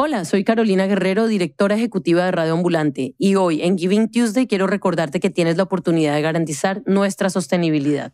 [0.00, 4.68] Hola, soy Carolina Guerrero, directora ejecutiva de Radio Ambulante, y hoy en Giving Tuesday quiero
[4.68, 8.12] recordarte que tienes la oportunidad de garantizar nuestra sostenibilidad.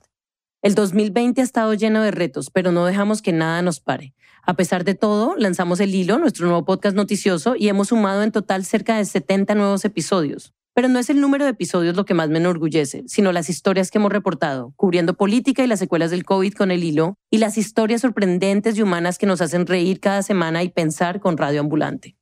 [0.62, 4.15] El 2020 ha estado lleno de retos, pero no dejamos que nada nos pare.
[4.45, 8.32] A pesar de todo, lanzamos El Hilo, nuestro nuevo podcast noticioso, y hemos sumado en
[8.32, 10.55] total cerca de 70 nuevos episodios.
[10.75, 13.93] Pero no es el número de episodios lo que más me enorgullece, sino las historias
[13.93, 17.57] que hemos reportado, cubriendo política y las secuelas del COVID con el hilo, y las
[17.57, 22.16] historias sorprendentes y humanas que nos hacen reír cada semana y pensar con Radio Ambulante.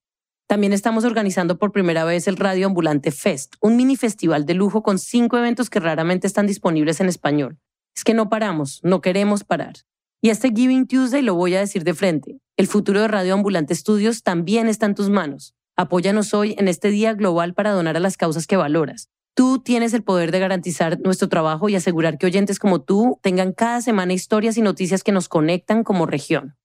[0.46, 4.82] También estamos organizando por primera vez el Radio Ambulante Fest, un mini festival de lujo
[4.82, 7.58] con cinco eventos que raramente están disponibles en español.
[7.96, 9.76] Es que no paramos, no queremos parar.
[10.20, 12.38] Y este Giving Tuesday lo voy a decir de frente.
[12.58, 15.54] El futuro de Radio Ambulante Studios también está en tus manos.
[15.76, 19.08] Apóyanos hoy en este día global para donar a las causas que valoras.
[19.34, 23.52] Tú tienes el poder de garantizar nuestro trabajo y asegurar que oyentes como tú tengan
[23.52, 26.56] cada semana historias y noticias que nos conectan como región.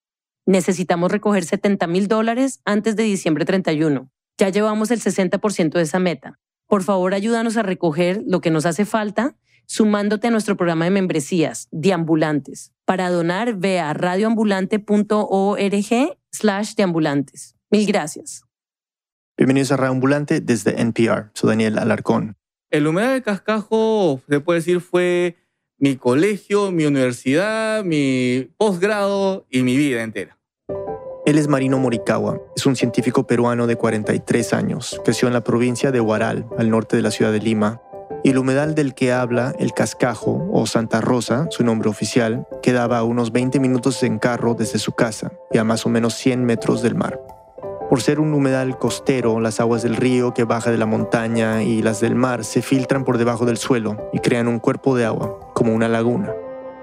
[0.45, 4.11] Necesitamos recoger 70 mil dólares antes de diciembre 31.
[4.37, 6.39] Ya llevamos el 60% de esa meta.
[6.67, 10.91] Por favor, ayúdanos a recoger lo que nos hace falta sumándote a nuestro programa de
[10.91, 12.71] membresías, Deambulantes.
[12.85, 17.55] Para donar, ve a radioambulante.org slash deambulantes.
[17.69, 18.46] Mil gracias.
[19.39, 21.29] Bienvenidos a Radio Ambulante desde NPR.
[21.35, 22.37] Soy Daniel Alarcón.
[22.71, 25.35] El Humedal de Cascajo, se puede decir, fue
[25.77, 30.39] mi colegio, mi universidad, mi posgrado y mi vida entera.
[31.27, 34.99] Él es Marino Morikawa, es un científico peruano de 43 años.
[35.05, 37.79] Creció en la provincia de Huaral, al norte de la ciudad de Lima.
[38.23, 42.97] Y el humedal del que habla, el Cascajo o Santa Rosa, su nombre oficial, quedaba
[42.97, 46.43] a unos 20 minutos en carro desde su casa y a más o menos 100
[46.43, 47.21] metros del mar.
[47.89, 51.81] Por ser un humedal costero, las aguas del río que baja de la montaña y
[51.81, 55.39] las del mar se filtran por debajo del suelo y crean un cuerpo de agua,
[55.53, 56.33] como una laguna.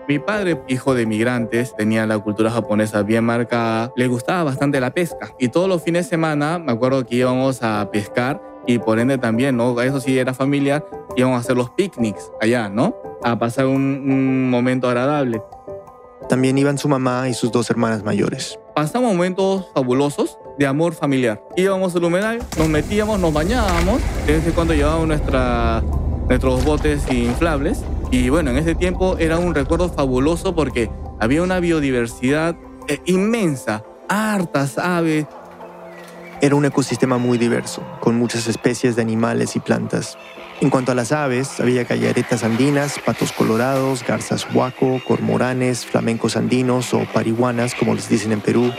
[0.08, 4.94] Mi padre, hijo de migrantes, tenía la cultura japonesa bien marcada, le gustaba bastante la
[4.94, 8.98] pesca y todos los fines de semana me acuerdo que íbamos a pescar y por
[8.98, 9.78] ende también, ¿no?
[9.82, 12.96] Eso sí era familiar, íbamos a hacer los picnics allá, ¿no?
[13.22, 15.42] A pasar un, un momento agradable.
[16.30, 18.58] También iban su mamá y sus dos hermanas mayores.
[18.74, 21.40] Pasamos momentos fabulosos de amor familiar.
[21.56, 25.06] Íbamos al humedal, nos metíamos, nos bañábamos, de vez en cuando llevábamos
[26.26, 27.84] nuestros botes inflables.
[28.10, 30.90] Y bueno, en ese tiempo era un recuerdo fabuloso porque
[31.20, 32.56] había una biodiversidad
[32.88, 35.26] eh, inmensa, hartas aves.
[36.40, 40.18] Era un ecosistema muy diverso, con muchas especies de animales y plantas.
[40.60, 46.94] En cuanto a las aves, había callaretas andinas, patos colorados, garzas huaco, cormoranes, flamencos andinos
[46.94, 48.72] o parihuanas, como les dicen en Perú,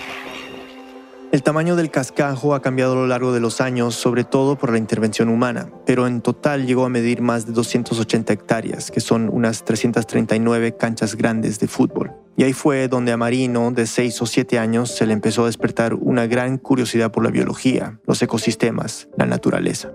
[1.35, 4.71] el tamaño del cascajo ha cambiado a lo largo de los años, sobre todo por
[4.71, 9.27] la intervención humana, pero en total llegó a medir más de 280 hectáreas, que son
[9.27, 12.13] unas 339 canchas grandes de fútbol.
[12.37, 15.47] Y ahí fue donde a Marino, de 6 o 7 años, se le empezó a
[15.47, 19.91] despertar una gran curiosidad por la biología, los ecosistemas, la naturaleza.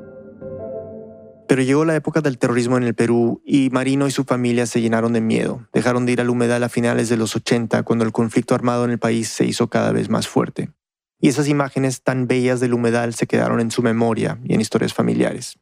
[1.50, 4.81] Pero llegó la época del terrorismo en el Perú y Marino y su familia se
[4.81, 5.66] llenaron de miedo.
[5.72, 8.93] Dejaron de ir al humedal a finales de los 80 cuando el conflicto armado en
[8.93, 10.71] el país se hizo cada vez más fuerte
[11.21, 14.94] y esas imágenes tan bellas del humedal se quedaron en su memoria y en historias
[14.94, 15.59] familiares.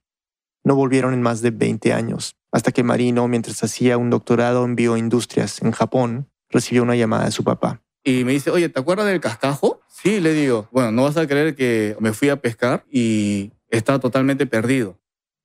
[0.64, 4.76] No volvieron en más de 20 años, hasta que Marino, mientras hacía un doctorado en
[4.76, 7.82] bioindustrias en Japón, recibió una llamada de su papá.
[8.04, 9.80] Y me dice, oye, ¿te acuerdas del cascajo?
[9.88, 13.98] Sí, le digo, bueno, no vas a creer que me fui a pescar y estaba
[13.98, 14.98] totalmente perdido.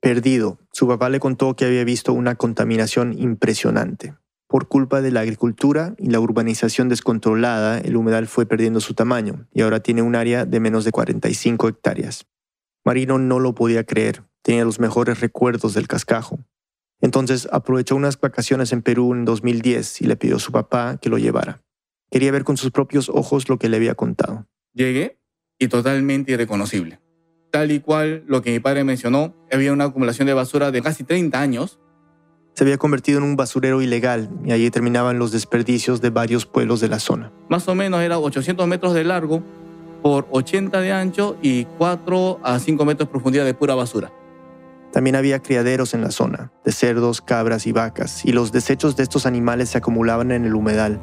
[0.03, 0.59] Perdido.
[0.73, 4.13] Su papá le contó que había visto una contaminación impresionante.
[4.49, 9.47] Por culpa de la agricultura y la urbanización descontrolada, el humedal fue perdiendo su tamaño
[9.53, 12.25] y ahora tiene un área de menos de 45 hectáreas.
[12.83, 16.37] Marino no lo podía creer, tenía los mejores recuerdos del cascajo.
[16.99, 21.07] Entonces aprovechó unas vacaciones en Perú en 2010 y le pidió a su papá que
[21.07, 21.63] lo llevara.
[22.11, 24.47] Quería ver con sus propios ojos lo que le había contado.
[24.73, 25.17] Llegué
[25.57, 26.99] y totalmente irreconocible.
[27.53, 31.03] Tal y cual lo que mi padre mencionó, había una acumulación de basura de casi
[31.03, 31.79] 30 años
[32.55, 36.81] se había convertido en un basurero ilegal y allí terminaban los desperdicios de varios pueblos
[36.81, 37.31] de la zona.
[37.49, 39.43] Más o menos era 800 metros de largo
[40.01, 44.11] por 80 de ancho y 4 a 5 metros de profundidad de pura basura.
[44.91, 49.03] También había criaderos en la zona, de cerdos, cabras y vacas, y los desechos de
[49.03, 50.99] estos animales se acumulaban en el humedal.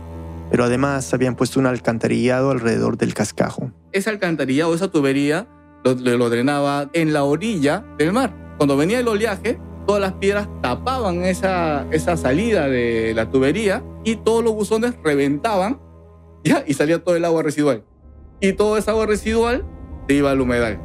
[0.51, 3.73] Pero además habían puesto un alcantarillado alrededor del cascajo.
[3.93, 5.49] Ese alcantarillado, esa tubería,
[5.85, 8.55] lo, lo drenaba en la orilla del mar.
[8.57, 14.17] Cuando venía el oleaje, todas las piedras tapaban esa, esa salida de la tubería y
[14.17, 15.81] todos los buzones reventaban
[16.45, 16.63] ¿ya?
[16.67, 17.85] y salía todo el agua residual.
[18.41, 19.65] Y toda esa agua residual
[20.07, 20.81] se iba al humedal.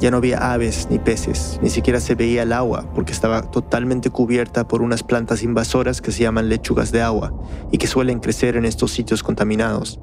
[0.00, 4.10] Ya no había aves ni peces, ni siquiera se veía el agua porque estaba totalmente
[4.10, 7.32] cubierta por unas plantas invasoras que se llaman lechugas de agua
[7.70, 10.00] y que suelen crecer en estos sitios contaminados.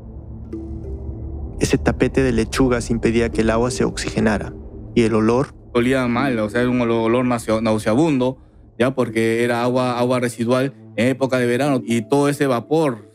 [1.60, 4.54] Ese tapete de lechugas impedía que el agua se oxigenara.
[4.96, 5.54] Y el olor...
[5.74, 8.38] Olía mal, o sea, era un olor nauseabundo,
[8.78, 13.12] ya porque era agua, agua residual en época de verano y todo ese vapor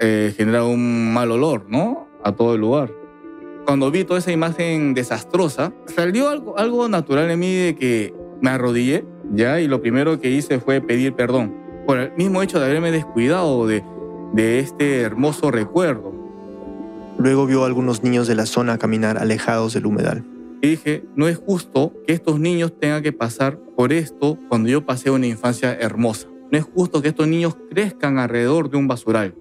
[0.00, 2.08] eh, generaba un mal olor, ¿no?
[2.24, 2.92] A todo el lugar.
[3.64, 8.50] Cuando vi toda esa imagen desastrosa, salió algo, algo natural en mí de que me
[8.50, 11.54] arrodillé, ya, y lo primero que hice fue pedir perdón
[11.86, 13.84] por el mismo hecho de haberme descuidado de,
[14.32, 16.12] de este hermoso recuerdo.
[17.22, 20.24] Luego vio a algunos niños de la zona caminar alejados del humedal.
[20.60, 24.84] Y dije, no es justo que estos niños tengan que pasar por esto cuando yo
[24.84, 26.26] pasé una infancia hermosa.
[26.50, 29.36] No es justo que estos niños crezcan alrededor de un basural.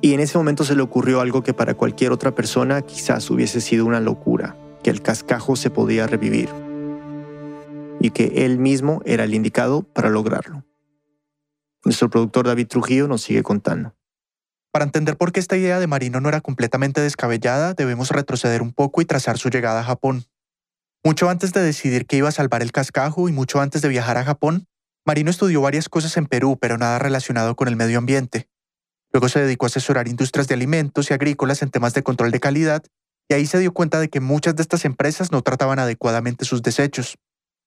[0.00, 3.60] Y en ese momento se le ocurrió algo que para cualquier otra persona quizás hubiese
[3.60, 6.48] sido una locura, que el cascajo se podía revivir.
[8.00, 10.64] Y que él mismo era el indicado para lograrlo.
[11.84, 13.94] Nuestro productor David Trujillo nos sigue contando.
[14.70, 18.72] Para entender por qué esta idea de Marino no era completamente descabellada, debemos retroceder un
[18.72, 20.24] poco y trazar su llegada a Japón.
[21.04, 24.18] Mucho antes de decidir que iba a salvar el cascajo y mucho antes de viajar
[24.18, 24.66] a Japón,
[25.06, 28.48] Marino estudió varias cosas en Perú, pero nada relacionado con el medio ambiente.
[29.10, 32.40] Luego se dedicó a asesorar industrias de alimentos y agrícolas en temas de control de
[32.40, 32.84] calidad,
[33.28, 36.62] y ahí se dio cuenta de que muchas de estas empresas no trataban adecuadamente sus
[36.62, 37.16] desechos.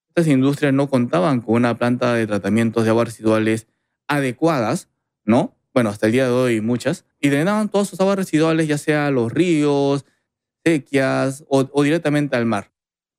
[0.09, 3.67] Estas industrias no contaban con una planta de tratamientos de aguas residuales
[4.07, 4.89] adecuadas,
[5.23, 5.55] ¿no?
[5.73, 9.07] Bueno, hasta el día de hoy muchas, y drenaban todas sus aguas residuales, ya sea
[9.07, 10.05] a los ríos,
[10.63, 12.71] sequias o, o directamente al mar.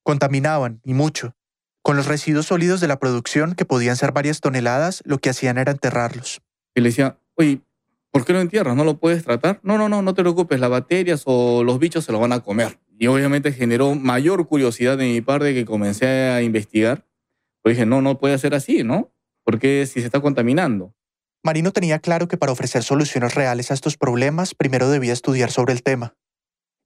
[0.02, 1.34] Contaminaban, y mucho.
[1.82, 5.58] Con los residuos sólidos de la producción, que podían ser varias toneladas, lo que hacían
[5.58, 6.40] era enterrarlos.
[6.75, 7.60] Y le decía, oye,
[8.10, 8.76] ¿por qué lo entierras?
[8.76, 9.58] ¿No lo puedes tratar?
[9.62, 12.40] No, no, no, no te preocupes, las bacterias o los bichos se lo van a
[12.40, 12.78] comer.
[12.98, 17.05] Y obviamente generó mayor curiosidad de mi parte que comencé a investigar.
[17.62, 19.12] Pues dije, no, no puede ser así, ¿no?
[19.44, 20.94] Porque si se está contaminando.
[21.44, 25.72] Marino tenía claro que para ofrecer soluciones reales a estos problemas, primero debía estudiar sobre
[25.72, 26.14] el tema.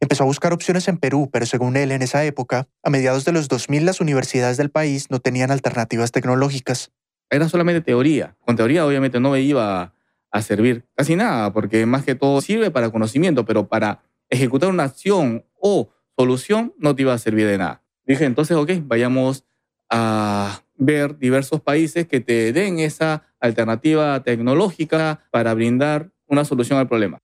[0.01, 3.33] Empezó a buscar opciones en Perú, pero según él en esa época, a mediados de
[3.33, 6.91] los 2000 las universidades del país no tenían alternativas tecnológicas.
[7.29, 8.37] Era solamente teoría.
[8.41, 9.93] Con teoría obviamente no me iba
[10.31, 14.85] a servir casi nada, porque más que todo sirve para conocimiento, pero para ejecutar una
[14.85, 17.83] acción o solución no te iba a servir de nada.
[18.07, 19.45] Dije, entonces, ok, vayamos
[19.91, 26.89] a ver diversos países que te den esa alternativa tecnológica para brindar una solución al
[26.89, 27.19] problema.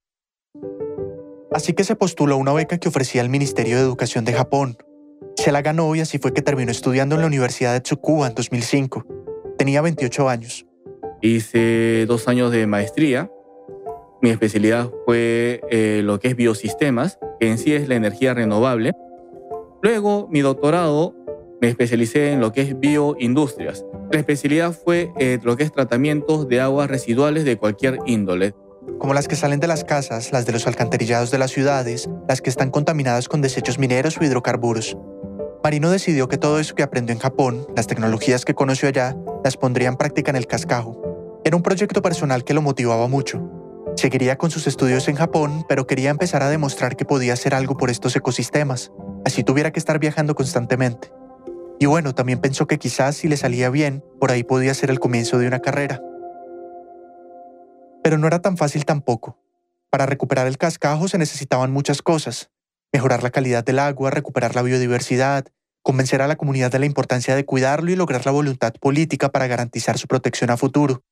[1.52, 4.76] Así que se postuló una beca que ofrecía el Ministerio de Educación de Japón.
[5.36, 8.34] Se la ganó y así fue que terminó estudiando en la Universidad de Tsukuba en
[8.34, 9.04] 2005.
[9.58, 10.66] Tenía 28 años.
[11.20, 13.30] Hice dos años de maestría.
[14.22, 18.92] Mi especialidad fue eh, lo que es biosistemas, que en sí es la energía renovable.
[19.82, 21.14] Luego, mi doctorado
[21.62, 23.86] me especialicé en lo que es bioindustrias.
[24.10, 28.52] La especialidad fue eh, lo que es tratamientos de aguas residuales de cualquier índole.
[28.98, 32.42] Como las que salen de las casas, las de los alcantarillados de las ciudades, las
[32.42, 34.96] que están contaminadas con desechos mineros o hidrocarburos.
[35.62, 39.56] Marino decidió que todo eso que aprendió en Japón, las tecnologías que conoció allá, las
[39.56, 41.40] pondría en práctica en el cascajo.
[41.44, 43.40] Era un proyecto personal que lo motivaba mucho.
[43.94, 47.76] Seguiría con sus estudios en Japón, pero quería empezar a demostrar que podía hacer algo
[47.76, 48.90] por estos ecosistemas,
[49.24, 51.21] así tuviera que estar viajando constantemente.
[51.78, 55.00] Y bueno, también pensó que quizás si le salía bien, por ahí podía ser el
[55.00, 56.00] comienzo de una carrera.
[58.02, 59.38] Pero no era tan fácil tampoco.
[59.90, 62.50] Para recuperar el cascajo se necesitaban muchas cosas.
[62.92, 65.46] Mejorar la calidad del agua, recuperar la biodiversidad,
[65.82, 69.46] convencer a la comunidad de la importancia de cuidarlo y lograr la voluntad política para
[69.46, 71.02] garantizar su protección a futuro.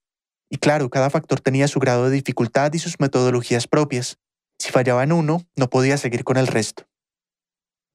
[0.49, 4.19] Y claro, cada factor tenía su grado de dificultad y sus metodologías propias.
[4.59, 6.90] Si fallaba en uno, no podía seguir con el resto.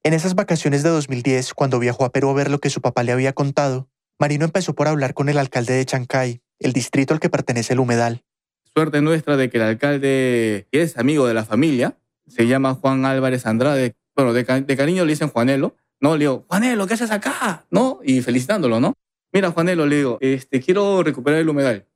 [0.05, 3.01] En esas vacaciones de 2010, cuando viajó a Perú a ver lo que su papá
[3.01, 7.19] le había contado, Marino empezó por hablar con el alcalde de Chancay, el distrito al
[7.19, 8.23] que pertenece el humedal.
[8.71, 11.97] Suerte nuestra de que el alcalde es amigo de la familia,
[12.27, 16.13] se llama Juan Álvarez Andrade, bueno, de, cariño le dicen Juanelo, ¿no?
[16.17, 17.65] Le digo, Juanelo, ¿qué haces acá?
[17.71, 17.99] ¿No?
[18.03, 18.93] Y felicitándolo, ¿no?
[19.33, 21.87] Mira, Juanelo, le digo, este, quiero recuperar el humedal.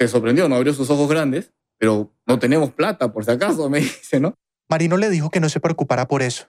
[0.00, 3.78] Se sorprendió, no abrió sus ojos grandes, pero no tenemos plata, por si acaso, me
[3.78, 4.34] dice, ¿no?
[4.68, 6.48] Marino le dijo que no se preocupara por eso,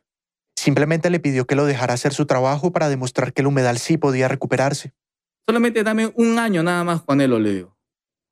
[0.66, 4.00] Simplemente le pidió que lo dejara hacer su trabajo para demostrar que el humedal sí
[4.00, 4.96] podía recuperarse.
[5.46, 7.78] Solamente dame un año nada más, Juanelo, le digo.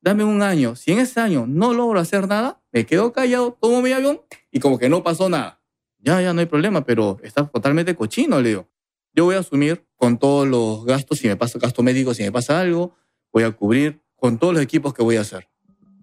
[0.02, 0.75] Dame un año.
[0.75, 4.20] Si en ese año no logro hacer nada, me quedo callado, tomo mi avión
[4.52, 5.62] y como que no pasó nada.
[6.00, 8.68] Ya, ya, no hay problema, pero está totalmente cochino, le digo.
[9.13, 12.32] Yo voy a asumir con todos los gastos, si me pasa gasto médico, si me
[12.32, 12.96] pasa algo,
[13.32, 15.48] voy a cubrir con todos los equipos que voy a hacer.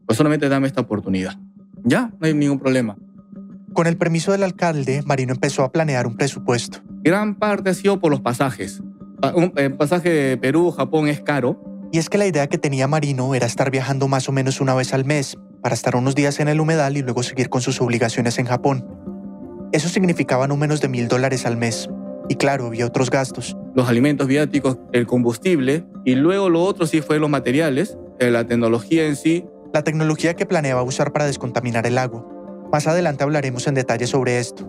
[0.06, 1.36] Pues solamente dame esta oportunidad.
[1.82, 2.96] Ya, no hay ningún problema.
[3.72, 6.80] Con el permiso del alcalde, Marino empezó a planear un presupuesto.
[7.02, 8.82] Gran parte ha sido por los pasajes.
[9.34, 11.62] Un eh, pasaje de Perú Japón es caro.
[11.92, 14.74] Y es que la idea que tenía Marino era estar viajando más o menos una
[14.74, 17.80] vez al mes, para estar unos días en el humedal y luego seguir con sus
[17.80, 18.86] obligaciones en Japón.
[19.72, 21.88] Eso significaba no menos de mil dólares al mes.
[22.28, 23.56] Y claro, había otros gastos.
[23.74, 28.46] Los alimentos viáticos, el combustible y luego lo otro sí fue los materiales, eh, la
[28.46, 29.44] tecnología en sí.
[29.72, 32.24] La tecnología que planeaba usar para descontaminar el agua.
[32.72, 34.66] Más adelante hablaremos en detalle sobre esto.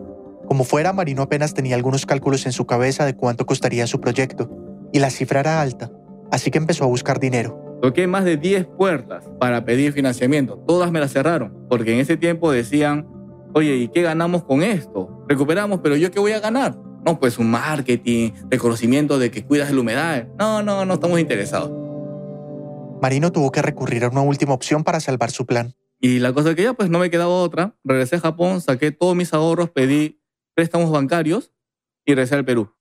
[0.47, 4.49] Como fuera, Marino apenas tenía algunos cálculos en su cabeza de cuánto costaría su proyecto,
[4.91, 5.91] y la cifra era alta,
[6.31, 7.79] así que empezó a buscar dinero.
[7.81, 12.17] Toqué más de 10 puertas para pedir financiamiento, todas me las cerraron, porque en ese
[12.17, 13.07] tiempo decían,
[13.53, 15.23] oye, ¿y qué ganamos con esto?
[15.29, 16.77] Recuperamos, pero ¿yo qué voy a ganar?
[17.05, 20.27] No, pues un marketing, reconocimiento de que cuidas el humedad.
[20.37, 21.71] No, no, no estamos interesados.
[23.01, 25.73] Marino tuvo que recurrir a una última opción para salvar su plan.
[26.01, 27.77] Y la cosa es que ya pues no me quedaba otra.
[27.83, 30.19] Regresé a Japón, saqué todos mis ahorros, pedí
[30.55, 31.53] préstamos bancarios
[32.05, 32.75] y regresé al Perú.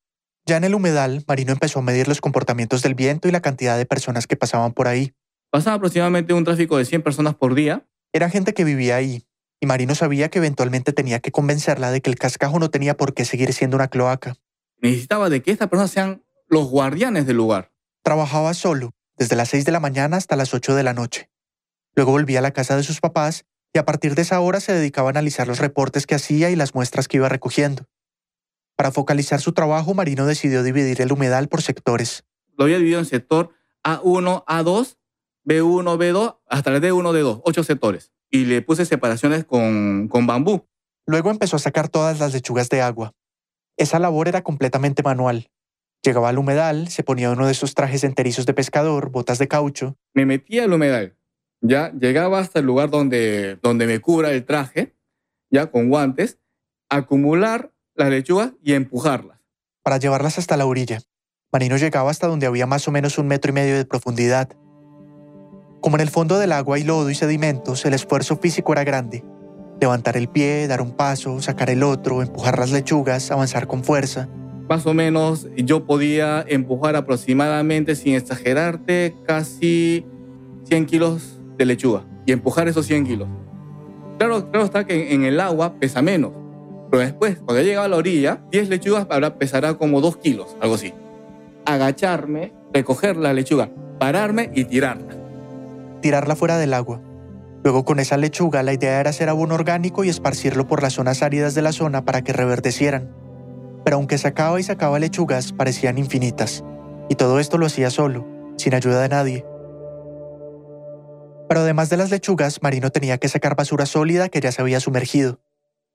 [0.47, 3.77] Ya en el humedal, Marino empezó a medir los comportamientos del viento y la cantidad
[3.77, 5.13] de personas que pasaban por ahí.
[5.51, 7.87] Pasaba aproximadamente un tráfico de 100 personas por día.
[8.13, 9.27] Era gente que vivía ahí,
[9.61, 13.15] y Marino sabía que eventualmente tenía que convencerla de que el cascajo no tenía por
[13.15, 14.37] qué seguir siendo una cloaca.
[14.81, 17.71] Necesitaba de que estas personas sean los guardianes del lugar.
[18.03, 21.30] Trabajaba solo, desde las 6 de la mañana hasta las 8 de la noche.
[22.01, 24.73] Luego volvía a la casa de sus papás y a partir de esa hora se
[24.73, 27.85] dedicaba a analizar los reportes que hacía y las muestras que iba recogiendo.
[28.75, 32.25] Para focalizar su trabajo, Marino decidió dividir el humedal por sectores.
[32.57, 33.51] Lo había dividido en sector
[33.85, 34.97] A1, A2,
[35.45, 40.67] B1, B2, hasta el D1, D2, ocho sectores y le puse separaciones con, con bambú.
[41.07, 43.13] Luego empezó a sacar todas las lechugas de agua.
[43.77, 45.51] Esa labor era completamente manual.
[46.03, 49.99] Llegaba al humedal, se ponía uno de esos trajes enterizos de pescador, botas de caucho.
[50.15, 51.19] Me metía al humedal.
[51.61, 54.95] Ya llegaba hasta el lugar donde, donde me cubra el traje,
[55.51, 56.39] ya con guantes,
[56.89, 59.39] acumular las lechugas y empujarlas.
[59.83, 61.01] Para llevarlas hasta la orilla.
[61.53, 64.49] Marino llegaba hasta donde había más o menos un metro y medio de profundidad.
[65.81, 69.25] Como en el fondo del agua hay lodo y sedimentos, el esfuerzo físico era grande.
[69.81, 74.29] Levantar el pie, dar un paso, sacar el otro, empujar las lechugas, avanzar con fuerza.
[74.69, 80.07] Más o menos yo podía empujar aproximadamente, sin exagerarte, casi
[80.65, 83.29] 100 kilos de lechuga y empujar esos 100 kilos.
[84.19, 86.33] Claro, claro está que en el agua pesa menos,
[86.91, 89.07] pero después, cuando he llegado a la orilla, 10 lechugas
[89.39, 90.93] pesará como 2 kilos, algo así.
[91.65, 95.21] Agacharme, recoger la lechuga, pararme y tirarla
[96.01, 97.01] tirarla fuera del agua.
[97.63, 101.23] Luego con esa lechuga la idea era hacer abono orgánico y esparcirlo por las zonas
[101.23, 103.15] áridas de la zona para que reverdecieran.
[103.85, 106.65] Pero aunque sacaba y sacaba lechugas, parecían infinitas.
[107.09, 108.27] Y todo esto lo hacía solo,
[108.57, 109.47] sin ayuda de nadie.
[111.51, 114.79] Pero además de las lechugas, Marino tenía que sacar basura sólida que ya se había
[114.79, 115.41] sumergido.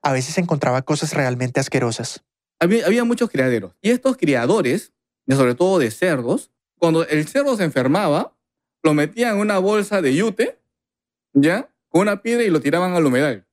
[0.01, 2.25] A veces encontraba cosas realmente asquerosas.
[2.59, 3.74] Había, había muchos criaderos.
[3.81, 4.91] Y estos criadores,
[5.29, 8.35] sobre todo de cerdos, cuando el cerdo se enfermaba,
[8.83, 10.59] lo metían en una bolsa de yute,
[11.31, 11.69] ¿ya?
[11.88, 13.47] Con una piedra y lo tiraban al humedal.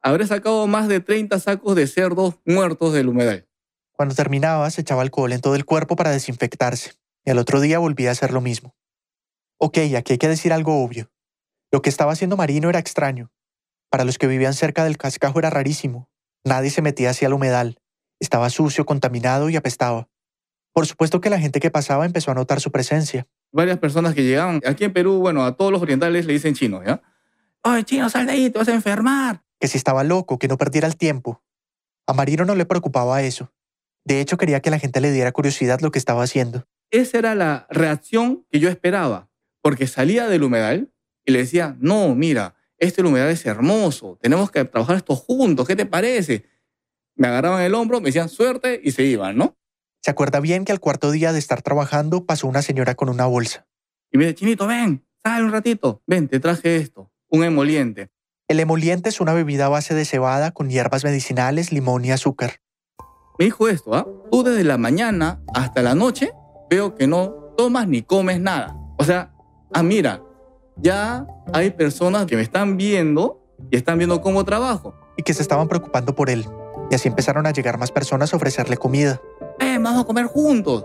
[0.00, 3.46] Habré sacado más de 30 sacos de cerdos muertos del humedal.
[3.90, 6.92] Cuando terminaba, se echaba alcohol en todo el cuerpo para desinfectarse,
[7.26, 8.74] y al otro día volvía a hacer lo mismo.
[9.58, 11.12] Ok, aquí hay que decir algo obvio.
[11.72, 13.32] Lo que estaba haciendo Marino era extraño.
[13.90, 16.08] Para los que vivían cerca del cascajo era rarísimo.
[16.44, 17.78] Nadie se metía hacia el humedal.
[18.20, 20.08] Estaba sucio, contaminado y apestaba.
[20.72, 24.22] Por supuesto que la gente que pasaba empezó a notar su presencia, varias personas que
[24.22, 24.60] llegaban.
[24.66, 27.02] Aquí en Perú, bueno, a todos los orientales le dicen chinos, ¿ya?
[27.62, 29.42] Oye, chino, sal de ahí, te vas a enfermar.
[29.60, 31.42] Que si estaba loco, que no perdiera el tiempo.
[32.06, 33.52] A Marino no le preocupaba eso.
[34.04, 36.66] De hecho, quería que la gente le diera curiosidad lo que estaba haciendo.
[36.90, 39.28] Esa era la reacción que yo esperaba,
[39.60, 40.91] porque salía del humedal
[41.24, 45.76] y le decía, no, mira, este humedal es hermoso, tenemos que trabajar esto juntos, ¿qué
[45.76, 46.46] te parece?
[47.14, 49.56] Me agarraban el hombro, me decían suerte y se iban, ¿no?
[50.00, 53.26] Se acuerda bien que al cuarto día de estar trabajando pasó una señora con una
[53.26, 53.68] bolsa.
[54.10, 56.02] Y me dice, Chinito, ven, sal un ratito.
[56.06, 58.10] Ven, te traje esto, un emoliente.
[58.48, 62.60] El emoliente es una bebida a base de cebada con hierbas medicinales, limón y azúcar.
[63.38, 64.06] Me dijo esto, ¿ah?
[64.30, 66.32] Tú desde la mañana hasta la noche
[66.68, 68.76] veo que no tomas ni comes nada.
[68.98, 69.32] O sea,
[69.72, 70.22] ah, mira,
[70.76, 74.94] ya hay personas que me están viendo y están viendo cómo trabajo.
[75.16, 76.46] Y que se estaban preocupando por él.
[76.90, 79.20] Y así empezaron a llegar más personas a ofrecerle comida
[79.62, 80.84] eh, vamos a comer juntos.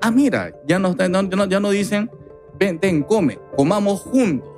[0.00, 2.10] Ah, mira, ya no, ya no dicen,
[2.58, 4.48] ven, ten, come, comamos juntos,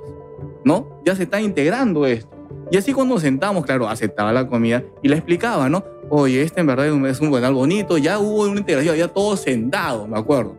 [0.63, 1.01] ¿no?
[1.05, 2.29] Ya se está integrando esto.
[2.69, 5.83] Y así cuando nos sentamos, claro, aceptaba la comida y le explicaba, ¿no?
[6.09, 10.07] Oye, este en verdad es un buenal bonito, ya hubo una integración, ya todos sentados,
[10.07, 10.57] me acuerdo.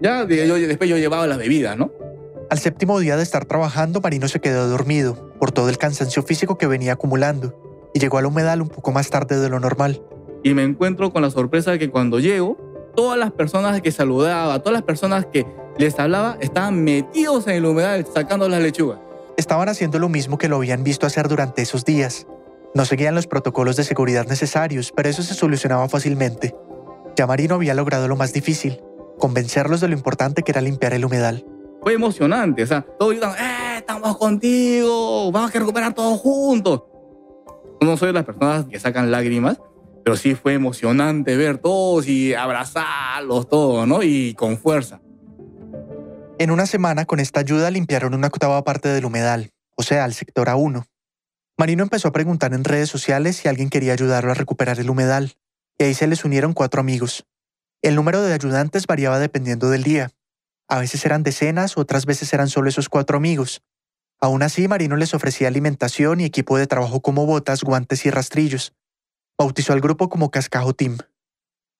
[0.00, 1.92] Ya yo, después yo llevaba las bebidas, ¿no?
[2.52, 6.58] Al séptimo día de estar trabajando, Marino se quedó dormido por todo el cansancio físico
[6.58, 7.58] que venía acumulando
[7.94, 10.02] y llegó al humedal un poco más tarde de lo normal
[10.42, 12.58] y me encuentro con la sorpresa de que cuando llego,
[12.94, 15.46] todas las personas que saludaba, todas las personas que
[15.78, 18.98] les hablaba, estaban metidos en el humedal sacando las lechugas.
[19.38, 22.26] Estaban haciendo lo mismo que lo habían visto hacer durante esos días.
[22.74, 26.54] No seguían los protocolos de seguridad necesarios, pero eso se solucionaba fácilmente.
[27.16, 28.82] Ya Marino había logrado lo más difícil,
[29.18, 31.46] convencerlos de lo importante que era limpiar el humedal.
[31.82, 35.32] Fue emocionante, o sea, todos dijeron, ¡eh, estamos contigo!
[35.32, 36.84] Vamos a recuperar todos juntos.
[37.80, 39.60] No soy de las personas que sacan lágrimas,
[40.04, 44.02] pero sí fue emocionante ver todos y abrazarlos todos, ¿no?
[44.02, 45.00] Y con fuerza.
[46.38, 50.14] En una semana, con esta ayuda, limpiaron una octava parte del humedal, o sea, el
[50.14, 50.86] sector A1.
[51.58, 55.34] Marino empezó a preguntar en redes sociales si alguien quería ayudarlo a recuperar el humedal,
[55.78, 57.26] y ahí se les unieron cuatro amigos.
[57.82, 60.10] El número de ayudantes variaba dependiendo del día.
[60.72, 63.62] A veces eran decenas, otras veces eran solo esos cuatro amigos.
[64.18, 68.72] Aún así, Marino les ofrecía alimentación y equipo de trabajo como botas, guantes y rastrillos.
[69.36, 70.96] Bautizó al grupo como Cascajo Team.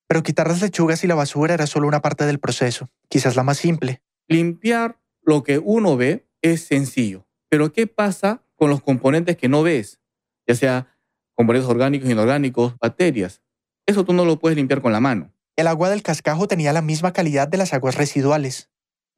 [0.08, 3.42] Pero quitar las lechugas y la basura era solo una parte del proceso, quizás la
[3.42, 4.02] más simple.
[4.28, 9.62] Limpiar lo que uno ve es sencillo, pero ¿qué pasa con los componentes que no
[9.62, 10.00] ves?
[10.46, 10.98] Ya sea
[11.34, 13.40] componentes orgánicos, inorgánicos, bacterias.
[13.86, 15.32] Eso tú no lo puedes limpiar con la mano.
[15.56, 18.68] El agua del cascajo tenía la misma calidad de las aguas residuales,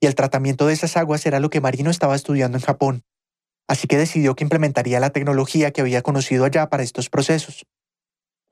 [0.05, 3.05] y el tratamiento de esas aguas era lo que Marino estaba estudiando en Japón.
[3.67, 7.65] Así que decidió que implementaría la tecnología que había conocido allá para estos procesos.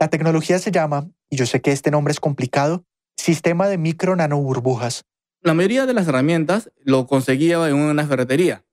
[0.00, 2.86] La tecnología se llama, y yo sé que este nombre es complicado,
[3.18, 5.04] Sistema de Micro Nano Burbujas.
[5.42, 8.64] La mayoría de las herramientas lo conseguía en una ferretería,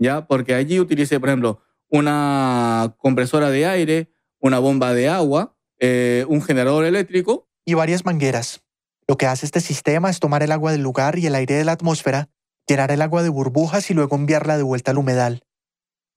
[0.00, 0.26] ¿ya?
[0.26, 4.10] Porque allí utilicé, por ejemplo, una compresora de aire,
[4.40, 7.48] una bomba de agua, eh, un generador eléctrico.
[7.64, 8.64] Y varias mangueras.
[9.08, 11.64] Lo que hace este sistema es tomar el agua del lugar y el aire de
[11.64, 12.28] la atmósfera,
[12.68, 15.44] llenar el agua de burbujas y luego enviarla de vuelta al humedal.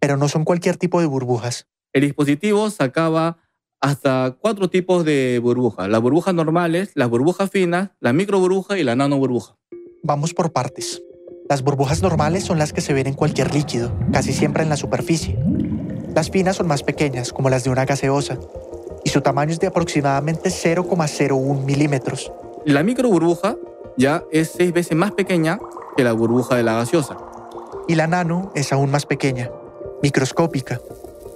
[0.02, 1.68] Pero no son cualquier tipo de burbujas.
[1.94, 3.38] El dispositivo sacaba
[3.80, 5.88] hasta cuatro tipos de burbujas.
[5.88, 9.56] Las burbujas normales, las burbujas finas, la micro burbuja y la nano burbuja.
[10.04, 11.02] Vamos por partes.
[11.48, 14.76] Las burbujas normales son las que se ven en cualquier líquido, casi siempre en la
[14.76, 15.40] superficie.
[16.14, 18.38] Las finas son más pequeñas, como las de una gaseosa,
[19.06, 22.34] y su tamaño es de aproximadamente 0,01 milímetros.
[22.66, 23.56] La micro burbuja
[23.98, 25.58] ya es seis veces más pequeña
[25.98, 27.18] que la burbuja de la gaseosa.
[27.88, 29.50] Y la nano es aún más pequeña,
[30.04, 30.80] microscópica.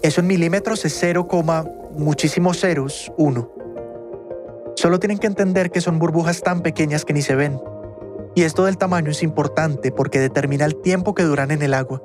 [0.03, 1.27] Eso en milímetros es 0,
[1.97, 3.51] muchísimos ceros, 1.
[4.75, 7.59] Solo tienen que entender que son burbujas tan pequeñas que ni se ven.
[8.35, 12.03] Y esto del tamaño es importante porque determina el tiempo que duran en el agua.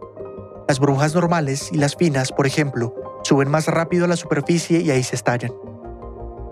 [0.67, 4.91] Las burbujas normales y las finas, por ejemplo, suben más rápido a la superficie y
[4.91, 5.53] ahí se estallan.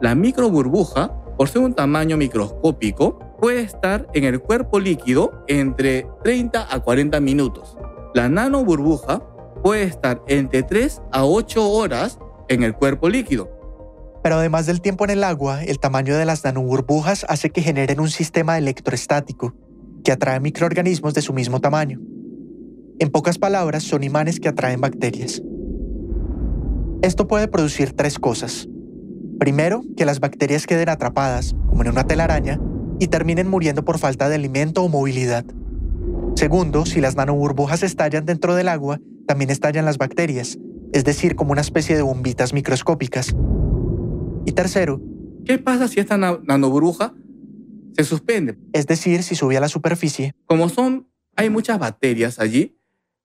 [0.02, 6.74] La microburbuja, por ser un tamaño microscópico, puede estar en el cuerpo líquido entre 30
[6.74, 7.78] a 40 minutos.
[8.12, 9.22] La nanoburbuja
[9.62, 13.48] puede estar entre 3 a 8 horas en el cuerpo líquido.
[14.20, 18.00] Pero además del tiempo en el agua, el tamaño de las nanoburbujas hace que generen
[18.00, 19.54] un sistema electroestático
[20.02, 22.00] que atrae microorganismos de su mismo tamaño.
[22.98, 25.40] En pocas palabras, son imanes que atraen bacterias.
[27.00, 28.68] Esto puede producir tres cosas.
[29.38, 32.60] Primero, que las bacterias queden atrapadas, como en una telaraña,
[32.98, 35.44] y terminen muriendo por falta de alimento o movilidad.
[36.34, 40.58] Segundo, si las nanoburbujas estallan dentro del agua, también estallan las bacterias,
[40.92, 43.34] es decir, como una especie de bombitas microscópicas.
[44.44, 45.00] Y tercero,
[45.44, 47.14] ¿qué pasa si esta nanoburbuja
[47.96, 48.58] se suspende?
[48.72, 50.34] Es decir, si sube a la superficie.
[50.46, 52.78] Como son, hay muchas bacterias allí,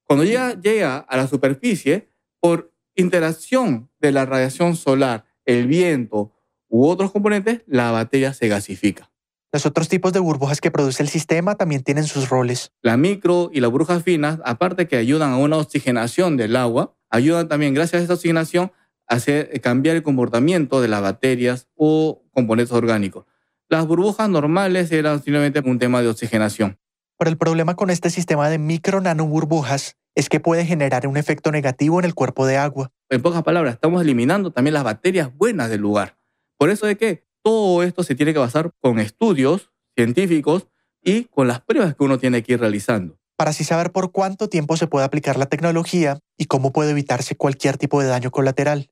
[0.03, 6.31] cuando llega, llega a la superficie, por interacción de la radiación solar, el viento
[6.69, 9.11] u otros componentes, la bacteria se gasifica.
[9.51, 12.71] Los otros tipos de burbujas que produce el sistema también tienen sus roles.
[12.81, 17.47] La micro y las burbujas finas, aparte que ayudan a una oxigenación del agua, ayudan
[17.47, 18.71] también, gracias a esta oxigenación,
[19.07, 23.25] a hacer, cambiar el comportamiento de las bacterias o componentes orgánicos.
[23.69, 26.79] Las burbujas normales eran simplemente un tema de oxigenación.
[27.19, 31.17] Pero el problema con este sistema de micro nano burbujas es que puede generar un
[31.17, 32.91] efecto negativo en el cuerpo de agua.
[33.13, 36.17] En pocas palabras, estamos eliminando también las bacterias buenas del lugar.
[36.57, 40.67] Por eso es que todo esto se tiene que basar con estudios científicos
[40.99, 43.19] y con las pruebas que uno tiene que ir realizando.
[43.37, 47.35] Para así saber por cuánto tiempo se puede aplicar la tecnología y cómo puede evitarse
[47.35, 48.89] cualquier tipo de daño colateral.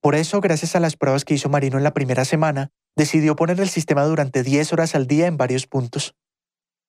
[0.00, 3.60] Por eso, gracias a las pruebas que hizo Marino en la primera semana, decidió poner
[3.60, 6.14] el sistema durante 10 horas al día en varios puntos.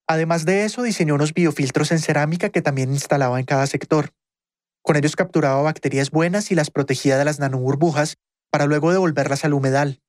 [0.07, 4.13] Además de eso, diseñó unos biofiltros en cerámica que también instalaba en cada sector.
[4.83, 8.17] Con ellos capturaba bacterias buenas y las protegía de las nanoburbujas
[8.49, 10.01] para luego devolverlas al humedal.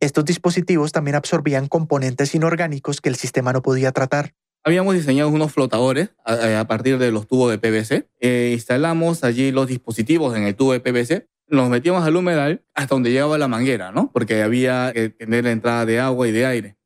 [0.00, 4.34] Estos dispositivos también absorbían componentes inorgánicos que el sistema no podía tratar.
[4.64, 8.08] Habíamos diseñado unos flotadores a, partir de los tubos de PVC.
[8.20, 11.28] Eh, instalamos allí los dispositivos en el tubo de PVC.
[11.48, 14.10] Nos metíamos al humedal hasta donde llegaba la manguera, ¿no?
[14.12, 16.76] Porque había que tener la entrada de agua y de aire.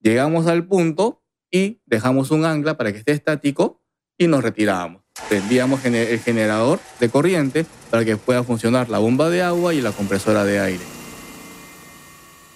[0.00, 3.82] Llegamos al punto y dejamos un ancla para que esté estático
[4.18, 5.03] y nos retirábamos.
[5.28, 9.92] Prendíamos el generador de corriente para que pueda funcionar la bomba de agua y la
[9.92, 10.84] compresora de aire.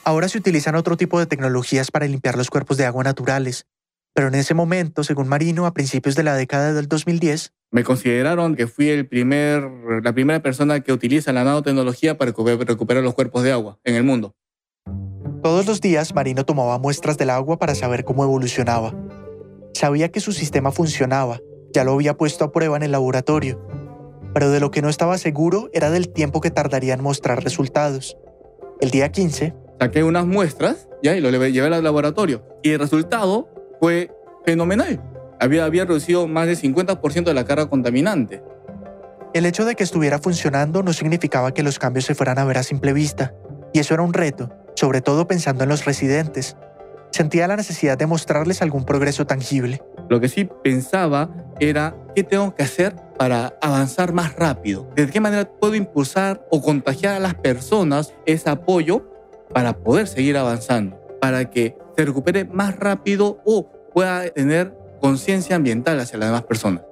[0.05, 3.67] Ahora se utilizan otro tipo de tecnologías para limpiar los cuerpos de agua naturales,
[4.15, 8.57] pero en ese momento, según Marino, a principios de la década del 2010, me consideraron
[8.57, 9.69] que fui el primer,
[10.03, 14.05] la primera persona que utiliza la nanotecnología para recuperar los cuerpos de agua en el
[14.05, 14.35] mundo.
[15.43, 18.95] Todos los días, Marino tomaba muestras del agua para saber cómo evolucionaba.
[19.75, 21.41] Sabía que su sistema funcionaba,
[21.79, 23.65] ya lo había puesto a prueba en el laboratorio,
[24.35, 28.17] pero de lo que no estaba seguro era del tiempo que tardaría en mostrar resultados.
[28.81, 31.15] El día 15, saqué unas muestras ¿ya?
[31.15, 34.11] y lo llevé al laboratorio y el resultado fue
[34.45, 35.01] fenomenal.
[35.39, 38.43] Había, había reducido más del 50% de la carga contaminante.
[39.33, 42.59] El hecho de que estuviera funcionando no significaba que los cambios se fueran a ver
[42.59, 43.37] a simple vista,
[43.73, 46.57] y eso era un reto, sobre todo pensando en los residentes.
[47.13, 49.81] Sentía la necesidad de mostrarles algún progreso tangible.
[50.09, 54.89] Lo que sí pensaba era qué tengo que hacer para avanzar más rápido.
[54.95, 59.11] ¿De qué manera puedo impulsar o contagiar a las personas ese apoyo
[59.53, 61.01] para poder seguir avanzando?
[61.21, 66.83] Para que se recupere más rápido o pueda tener conciencia ambiental hacia las demás personas.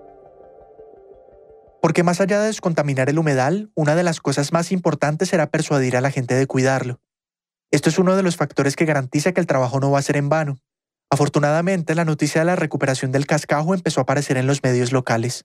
[1.80, 5.96] Porque más allá de descontaminar el humedal, una de las cosas más importantes será persuadir
[5.96, 7.00] a la gente de cuidarlo.
[7.70, 10.16] Esto es uno de los factores que garantiza que el trabajo no va a ser
[10.16, 10.58] en vano.
[11.10, 15.44] Afortunadamente, la noticia de la recuperación del cascajo empezó a aparecer en los medios locales.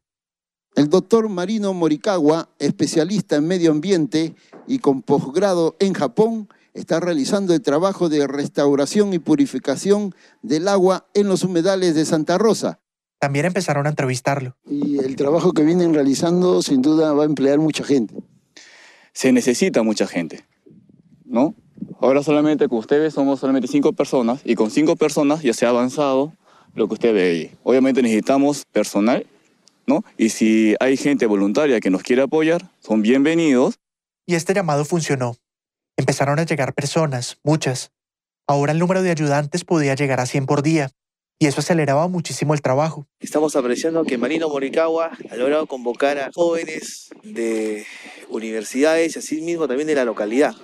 [0.76, 4.36] El doctor Marino Morikawa, especialista en medio ambiente
[4.68, 11.08] y con posgrado en Japón, está realizando el trabajo de restauración y purificación del agua
[11.14, 12.80] en los humedales de Santa Rosa.
[13.20, 14.56] También empezaron a entrevistarlo.
[14.66, 18.16] Y el trabajo que vienen realizando sin duda va a emplear mucha gente.
[19.14, 20.46] Se necesita mucha gente,
[21.26, 21.54] ¿no?
[22.02, 25.68] Ahora solamente, como usted ve, somos solamente cinco personas y con cinco personas ya se
[25.68, 26.34] ha avanzado
[26.74, 27.52] lo que usted ve ahí.
[27.62, 29.28] Obviamente necesitamos personal,
[29.86, 30.04] ¿no?
[30.18, 33.76] Y si hay gente voluntaria que nos quiere apoyar, son bienvenidos.
[34.26, 35.36] Y este llamado funcionó.
[35.96, 37.92] Empezaron a llegar personas, muchas.
[38.48, 40.90] Ahora el número de ayudantes podía llegar a 100 por día,
[41.38, 43.06] y eso aceleraba muchísimo el trabajo.
[43.20, 47.86] Estamos apreciando que Marino Morikawa ha logrado convocar a jóvenes de
[48.30, 50.56] universidades y así mismo también de la localidad.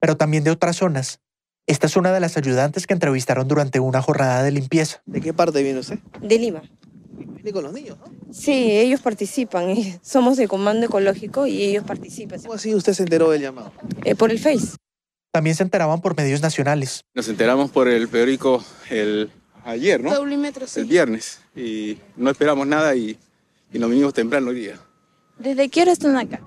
[0.00, 1.20] Pero también de otras zonas.
[1.66, 5.02] Esta es una de las ayudantes que entrevistaron durante una jornada de limpieza.
[5.06, 5.98] ¿De qué parte viene usted?
[6.20, 6.62] De Lima.
[7.12, 8.06] Viene con los niños, ¿no?
[8.32, 9.74] Sí, ellos participan.
[10.02, 12.40] Somos de Comando Ecológico y ellos participan.
[12.40, 13.72] ¿Cómo así usted se enteró del llamado?
[14.04, 14.76] Eh, por el Face.
[15.32, 17.04] También se enteraban por medios nacionales.
[17.14, 19.30] Nos enteramos por el periódico el
[19.64, 20.10] ayer, ¿no?
[20.66, 20.80] sí.
[20.80, 21.40] El viernes.
[21.54, 23.16] Y no esperamos nada y,
[23.72, 24.80] y nos vinimos temprano hoy día.
[25.38, 26.40] ¿Desde qué hora están acá?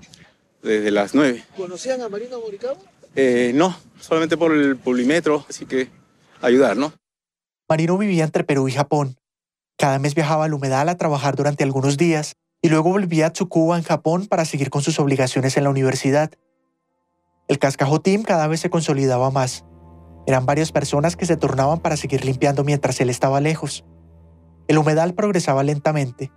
[0.62, 1.44] Desde las nueve.
[1.56, 2.76] ¿Conocían a Marino Morikawa?
[3.16, 5.88] Eh, no, solamente por el pulimetro, así que
[6.40, 6.92] ayudar, ¿no?
[7.68, 9.16] Marino vivía entre Perú y Japón
[9.76, 13.76] cada mes viajaba al humedal a trabajar durante algunos días y luego volvía a Tsukuba
[13.76, 16.30] en Japón para seguir con sus obligaciones en la universidad.
[17.48, 19.64] El cascajo team cada vez se consolidaba más.
[20.26, 23.84] Eran varias personas que se turnaban para seguir limpiando mientras él estaba lejos.
[24.68, 26.32] El humedal progresaba lentamente,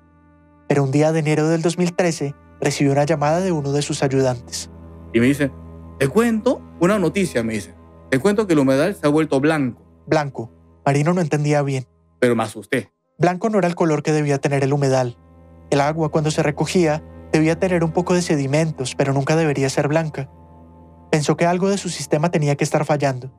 [0.67, 4.69] pero un día de enero del 2013 recibió una llamada de uno de sus ayudantes.
[5.13, 5.51] Y me dice,
[5.99, 7.73] te cuento una noticia, me dice.
[8.09, 9.81] Te cuento que el humedal se ha vuelto blanco.
[10.05, 10.51] Blanco.
[10.85, 11.85] Marino no entendía bien.
[12.19, 12.91] Pero me asusté.
[13.17, 15.17] Blanco no era el color que debía tener el humedal.
[15.69, 19.87] El agua, cuando se recogía, debía tener un poco de sedimentos, pero nunca debería ser
[19.87, 20.29] blanca.
[21.11, 23.33] Pensó que algo de su sistema tenía que estar fallando.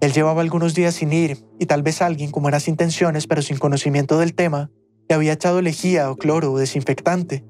[0.00, 3.58] Él llevaba algunos días sin ir, y tal vez alguien con buenas intenciones pero sin
[3.58, 4.70] conocimiento del tema,
[5.08, 7.44] le había echado lejía o cloro o desinfectante.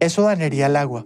[0.00, 1.04] Eso dañaría el agua.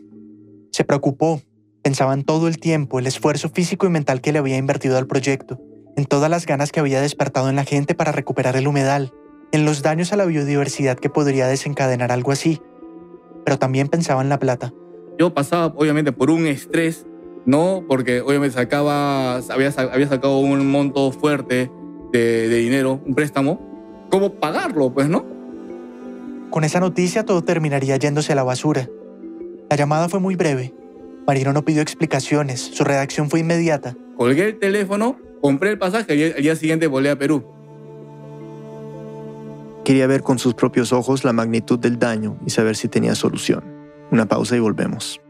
[0.73, 1.41] Se preocupó,
[1.83, 5.07] pensaba en todo el tiempo, el esfuerzo físico y mental que le había invertido al
[5.07, 5.61] proyecto,
[5.97, 9.13] en todas las ganas que había despertado en la gente para recuperar el humedal,
[9.53, 12.61] en los daños a la biodiversidad que podría desencadenar algo así,
[13.45, 14.73] pero también pensaba en la plata.
[15.19, 17.07] Yo pasaba obviamente por un estrés,
[17.47, 17.85] ¿no?
[17.89, 21.71] Porque obviamente sacaba, había, había sacado un monto fuerte
[22.13, 24.07] de, de dinero, un préstamo.
[24.11, 25.25] ¿Cómo pagarlo, pues, no?
[26.51, 28.89] Con esa noticia todo terminaría yéndose a la basura.
[29.69, 30.75] La llamada fue muy breve.
[31.31, 33.95] Marino no pidió explicaciones, su redacción fue inmediata.
[34.17, 37.45] Colgué el teléfono, compré el pasaje y el día siguiente volé a Perú.
[39.85, 43.63] Quería ver con sus propios ojos la magnitud del daño y saber si tenía solución.
[44.11, 45.21] Una pausa y volvemos.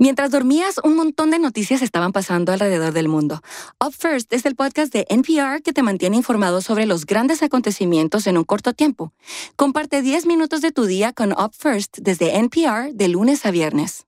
[0.00, 3.42] Mientras dormías, un montón de noticias estaban pasando alrededor del mundo.
[3.84, 8.28] Up First es el podcast de NPR que te mantiene informado sobre los grandes acontecimientos
[8.28, 9.12] en un corto tiempo.
[9.56, 14.04] Comparte 10 minutos de tu día con Up First desde NPR de lunes a viernes.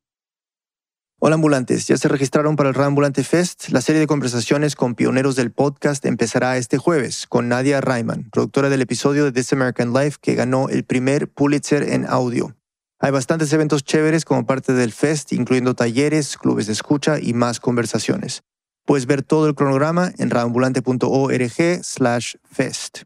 [1.18, 3.70] Hola ambulantes, ¿ya se registraron para el Radio Ambulante Fest?
[3.70, 8.68] La serie de conversaciones con pioneros del podcast empezará este jueves con Nadia Reiman, productora
[8.68, 12.54] del episodio de This American Life que ganó el primer Pulitzer en audio.
[13.02, 17.58] Hay bastantes eventos chéveres como parte del Fest, incluyendo talleres, clubes de escucha y más
[17.58, 18.42] conversaciones.
[18.84, 23.04] Puedes ver todo el cronograma en radioambulante.org slash fest.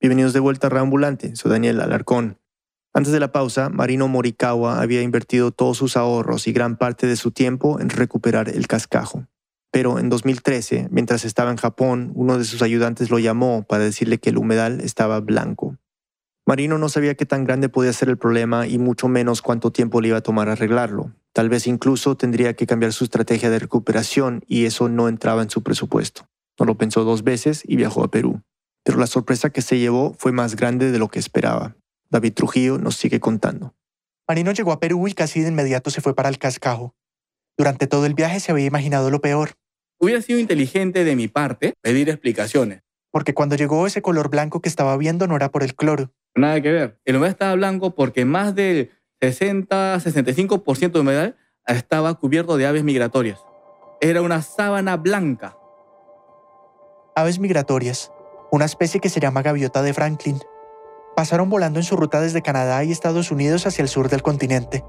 [0.00, 2.38] Bienvenidos de vuelta a Radioambulante, soy Daniel Alarcón.
[2.94, 7.16] Antes de la pausa, Marino Morikawa había invertido todos sus ahorros y gran parte de
[7.16, 9.26] su tiempo en recuperar el cascajo.
[9.70, 14.16] Pero en 2013, mientras estaba en Japón, uno de sus ayudantes lo llamó para decirle
[14.16, 15.76] que el humedal estaba blanco.
[16.46, 20.00] Marino no sabía qué tan grande podía ser el problema y mucho menos cuánto tiempo
[20.00, 21.14] le iba a tomar arreglarlo.
[21.32, 25.50] Tal vez incluso tendría que cambiar su estrategia de recuperación y eso no entraba en
[25.50, 26.28] su presupuesto.
[26.58, 28.42] No lo pensó dos veces y viajó a Perú.
[28.82, 31.76] Pero la sorpresa que se llevó fue más grande de lo que esperaba.
[32.10, 33.74] David Trujillo nos sigue contando.
[34.26, 36.94] Marino llegó a Perú y casi de inmediato se fue para el cascajo.
[37.56, 39.52] Durante todo el viaje se había imaginado lo peor.
[40.00, 42.80] Hubiera sido inteligente de mi parte pedir explicaciones.
[43.12, 46.12] Porque cuando llegó ese color blanco que estaba viendo no era por el cloro.
[46.34, 47.00] Nada que ver.
[47.04, 48.90] El humedal estaba blanco porque más del
[49.20, 53.40] 60-65% de humedal estaba cubierto de aves migratorias.
[54.00, 55.56] Era una sábana blanca.
[57.14, 58.12] Aves migratorias,
[58.50, 60.38] una especie que se llama gaviota de Franklin,
[61.14, 64.84] pasaron volando en su ruta desde Canadá y Estados Unidos hacia el sur del continente.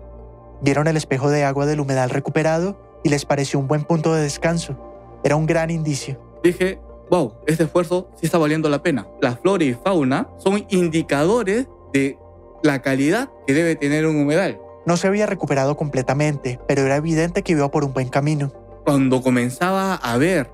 [0.61, 4.21] Vieron el espejo de agua del humedal recuperado y les pareció un buen punto de
[4.21, 4.77] descanso.
[5.23, 6.39] Era un gran indicio.
[6.43, 6.79] Dije,
[7.11, 9.05] wow, este esfuerzo sí está valiendo la pena.
[9.21, 12.17] La flora y fauna son indicadores de
[12.63, 14.59] la calidad que debe tener un humedal.
[14.85, 18.53] No se había recuperado completamente, pero era evidente que iba por un buen camino.
[18.85, 20.49] Cuando comenzaba a ver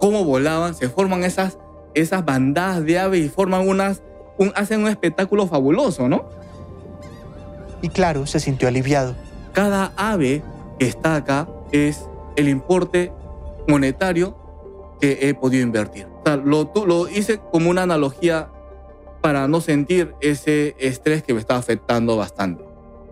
[0.00, 1.58] cómo volaban, se forman esas,
[1.94, 4.02] esas bandadas de aves y forman unas
[4.56, 6.24] hacen un espectáculo fabuloso, ¿no?
[7.82, 9.14] Y claro, se sintió aliviado.
[9.52, 10.42] Cada ave
[10.78, 13.12] que está acá es el importe
[13.68, 14.39] monetario
[15.00, 16.06] que he podido invertir.
[16.06, 18.50] O sea, lo, lo hice como una analogía
[19.20, 22.64] para no sentir ese estrés que me estaba afectando bastante.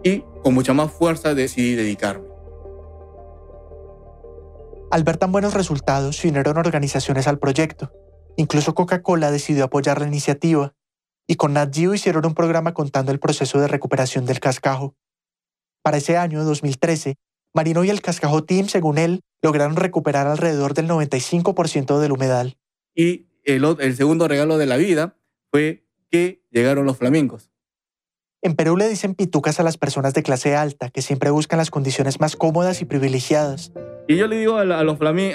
[0.03, 2.29] Y con mucha más fuerza decidí dedicarme.
[4.91, 7.93] Al ver tan buenos resultados, se unieron organizaciones al proyecto.
[8.37, 10.75] Incluso Coca-Cola decidió apoyar la iniciativa
[11.27, 14.95] y con Nat Geo hicieron un programa contando el proceso de recuperación del cascajo.
[15.83, 17.17] Para ese año, 2013,
[17.59, 22.57] Marino y el Cascajo Team, según él, lograron recuperar alrededor del 95% del humedal.
[22.95, 25.17] Y el, el segundo regalo de la vida
[25.51, 27.51] fue que llegaron los flamencos.
[28.43, 31.73] En Perú le dicen pitucas a las personas de clase alta, que siempre buscan las
[31.73, 33.73] condiciones más cómodas y privilegiadas.
[34.07, 34.85] Y yo le digo a, los, a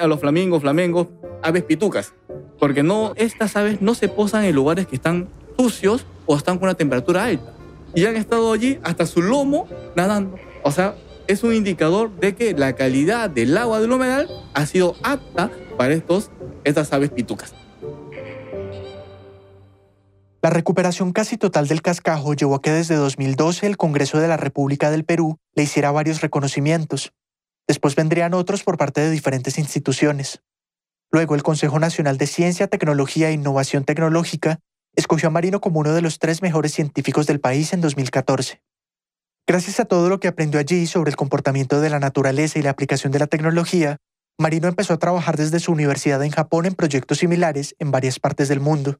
[0.07, 1.07] los flamingos, flamengos,
[1.41, 2.13] aves pitucas,
[2.57, 5.27] porque no, estas aves no se posan en lugares que están
[5.59, 7.51] sucios o están con una temperatura alta.
[7.93, 10.37] Y han estado allí hasta su lomo nadando.
[10.63, 10.95] O sea,
[11.27, 15.93] es un indicador de que la calidad del agua del humedal ha sido apta para
[15.93, 16.31] estos,
[16.63, 17.53] estas aves pitucas.
[20.41, 24.35] La recuperación casi total del cascajo llevó a que desde 2012 el Congreso de la
[24.35, 27.13] República del Perú le hiciera varios reconocimientos.
[27.65, 30.41] Después vendrían otros por parte de diferentes instituciones.
[31.11, 34.59] Luego el Consejo Nacional de Ciencia, Tecnología e Innovación Tecnológica
[34.95, 38.61] escogió a Marino como uno de los tres mejores científicos del país en 2014.
[39.45, 42.69] Gracias a todo lo que aprendió allí sobre el comportamiento de la naturaleza y la
[42.69, 43.97] aplicación de la tecnología,
[44.39, 48.47] Marino empezó a trabajar desde su universidad en Japón en proyectos similares en varias partes
[48.47, 48.99] del mundo.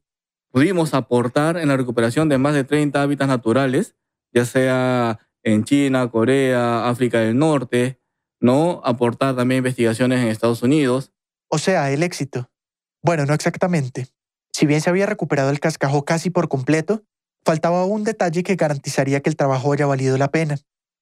[0.52, 3.96] Pudimos aportar en la recuperación de más de 30 hábitats naturales,
[4.34, 8.00] ya sea en China, Corea, África del Norte,
[8.40, 8.82] ¿no?
[8.84, 11.12] Aportar también investigaciones en Estados Unidos.
[11.50, 12.52] O sea, el éxito.
[13.02, 14.08] Bueno, no exactamente.
[14.54, 17.04] Si bien se había recuperado el cascajo casi por completo,
[17.46, 20.58] faltaba un detalle que garantizaría que el trabajo haya valido la pena,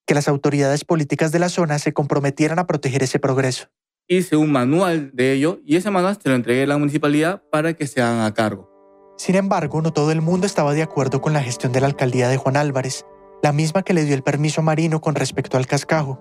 [0.06, 3.68] que las autoridades políticas de la zona se comprometieran a proteger ese progreso.
[4.08, 7.74] Hice un manual de ello y ese manual se lo entregué a la municipalidad para
[7.74, 8.70] que se hagan a cargo.
[9.18, 12.28] Sin embargo, no todo el mundo estaba de acuerdo con la gestión de la alcaldía
[12.28, 13.06] de Juan Álvarez,
[13.44, 16.20] la misma que le dio el permiso marino con respecto al cascajo.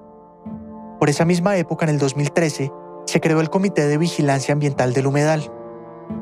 [0.98, 2.70] Por esa misma época, en el 2013,
[3.06, 5.50] se creó el Comité de Vigilancia Ambiental del Humedal,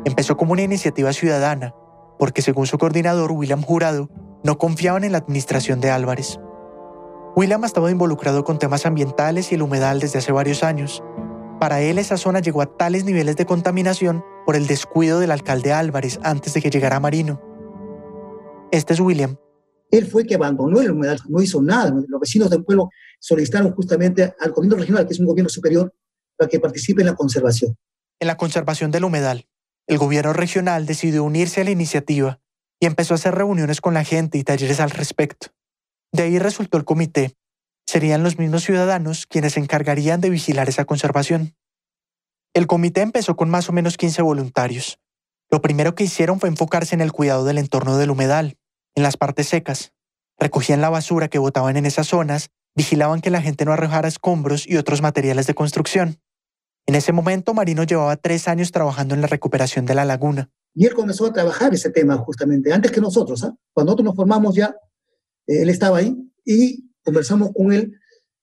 [0.04, 1.74] Empezó como una iniciativa ciudadana,
[2.18, 4.10] porque según su coordinador, William Jurado,
[4.44, 6.38] no confiaban en la administración de Álvarez.
[7.36, 11.02] William estaba involucrado con temas ambientales y el humedal desde hace varios años.
[11.60, 15.72] Para él esa zona llegó a tales niveles de contaminación por el descuido del alcalde
[15.72, 17.40] Álvarez antes de que llegara Marino.
[18.70, 19.36] Este es William.
[19.90, 21.90] Él fue que abandonó el humedal, no hizo nada.
[22.08, 25.92] Los vecinos del pueblo solicitaron justamente al gobierno regional, que es un gobierno superior,
[26.36, 27.76] para que participe en la conservación.
[28.20, 29.46] En la conservación del humedal.
[29.88, 32.40] El gobierno regional decidió unirse a la iniciativa
[32.78, 35.48] y empezó a hacer reuniones con la gente y talleres al respecto.
[36.12, 37.34] De ahí resultó el comité.
[37.86, 41.56] serían los mismos ciudadanos quienes se encargarían de vigilar esa conservación.
[42.52, 44.98] El comité empezó con más o menos 15 voluntarios.
[45.50, 48.58] Lo primero que hicieron fue enfocarse en el cuidado del entorno del humedal,
[48.94, 49.94] en las partes secas.
[50.38, 54.66] Recogían la basura que botaban en esas zonas, vigilaban que la gente no arrojara escombros
[54.66, 56.20] y otros materiales de construcción.
[56.88, 60.48] En ese momento, Marino llevaba tres años trabajando en la recuperación de la laguna.
[60.74, 63.44] Y él comenzó a trabajar ese tema justamente, antes que nosotros.
[63.44, 63.54] ¿ah?
[63.74, 64.74] Cuando nosotros nos formamos ya,
[65.46, 67.92] eh, él estaba ahí y conversamos con él.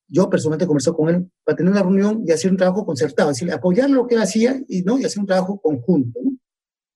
[0.08, 3.38] Yo personalmente conversé con él para tener una reunión y hacer un trabajo concertado, es
[3.38, 5.00] decir, apoyar lo que él hacía y, ¿no?
[5.00, 6.20] y hacer un trabajo conjunto.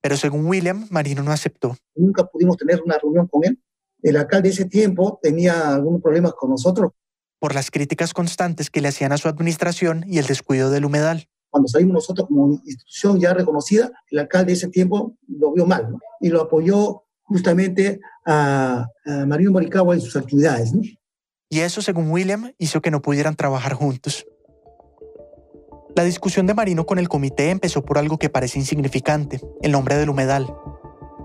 [0.04, 1.76] Pero según William, Marino no aceptó.
[1.96, 3.60] Nunca pudimos tener una reunión con él.
[4.04, 6.92] El alcalde de ese tiempo tenía algunos problemas con nosotros.
[7.40, 11.28] Por las críticas constantes que le hacían a su administración y el descuido del humedal
[11.50, 15.92] cuando salimos nosotros como institución ya reconocida, el alcalde de ese tiempo lo vio mal
[15.92, 16.00] ¿no?
[16.20, 20.74] y lo apoyó justamente a, a Marino Moricagua en sus actividades.
[20.74, 20.82] ¿no?
[21.50, 24.26] Y eso, según William, hizo que no pudieran trabajar juntos.
[25.96, 29.98] La discusión de Marino con el comité empezó por algo que parece insignificante, el nombre
[29.98, 30.48] del humedal.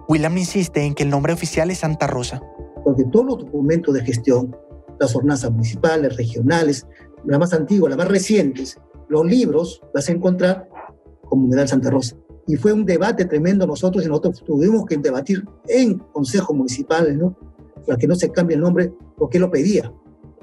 [0.09, 2.41] William insiste en que el nombre oficial es Santa Rosa.
[2.83, 4.57] Porque todos los documentos de gestión,
[4.99, 6.87] las ordenanzas municipales, regionales,
[7.25, 10.69] las más antiguas, las más recientes, los libros vas a encontrar
[11.29, 12.17] como Humedal Santa Rosa.
[12.47, 17.37] Y fue un debate tremendo nosotros y nosotros tuvimos que debatir en consejos municipales, ¿no?
[17.87, 19.93] Para que no se cambie el nombre, porque lo pedía.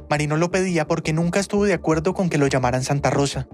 [0.09, 3.47] Marino lo pedía porque nunca estuvo de acuerdo con que lo llamaran Santa Rosa.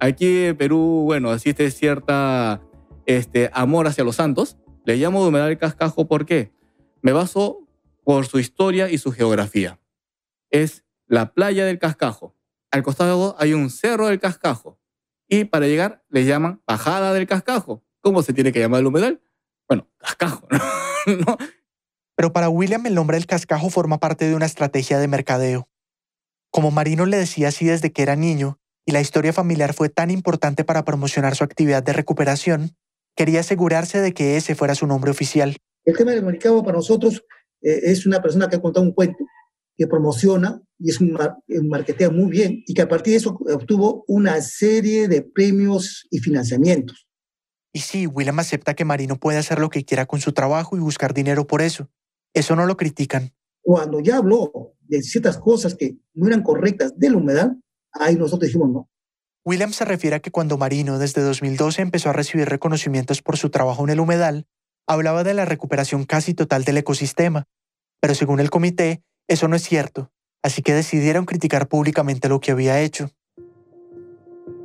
[0.00, 2.60] Aquí en Perú, bueno, existe cierta
[3.06, 4.56] este, amor hacia los santos.
[4.84, 6.52] Le llamo Humedal del Cascajo ¿por qué?
[7.02, 7.66] Me baso
[8.04, 9.78] por su historia y su geografía.
[10.50, 12.34] Es la playa del Cascajo
[12.70, 14.78] al costado hay un cerro del cascajo.
[15.28, 17.84] Y para llegar le llaman bajada del cascajo.
[18.00, 19.20] ¿Cómo se tiene que llamar el humedal?
[19.68, 20.48] Bueno, cascajo,
[21.26, 21.36] ¿no?
[22.16, 25.68] Pero para William el nombre del cascajo forma parte de una estrategia de mercadeo.
[26.50, 30.10] Como Marino le decía así desde que era niño, y la historia familiar fue tan
[30.10, 32.76] importante para promocionar su actividad de recuperación,
[33.14, 35.56] quería asegurarse de que ese fuera su nombre oficial.
[35.84, 37.24] El tema del Maricabo para nosotros
[37.62, 39.24] eh, es una persona que ha contado un cuento
[39.80, 41.16] que promociona y es un,
[41.66, 46.18] marketea muy bien y que a partir de eso obtuvo una serie de premios y
[46.18, 47.08] financiamientos.
[47.72, 50.80] Y sí, William acepta que Marino puede hacer lo que quiera con su trabajo y
[50.80, 51.88] buscar dinero por eso.
[52.34, 53.32] Eso no lo critican.
[53.62, 57.50] Cuando ya habló de ciertas cosas que no eran correctas de la humedad,
[57.92, 58.90] ahí nosotros dijimos no.
[59.46, 63.48] William se refiere a que cuando Marino desde 2012 empezó a recibir reconocimientos por su
[63.48, 64.46] trabajo en el humedal,
[64.86, 67.46] hablaba de la recuperación casi total del ecosistema.
[67.98, 70.10] Pero según el comité, eso no es cierto,
[70.42, 73.10] así que decidieron criticar públicamente lo que había hecho.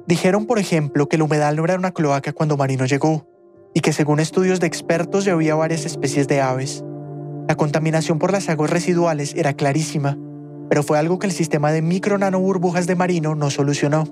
[0.08, 3.30] Dijeron, por ejemplo, que el humedal no era una cloaca cuando Marino llegó,
[3.76, 6.84] y que según estudios de expertos ya había varias especies de aves.
[7.48, 10.18] La contaminación por las aguas residuales era clarísima,
[10.68, 14.06] pero fue algo que el sistema de micro nano burbujas de Marino no solucionó.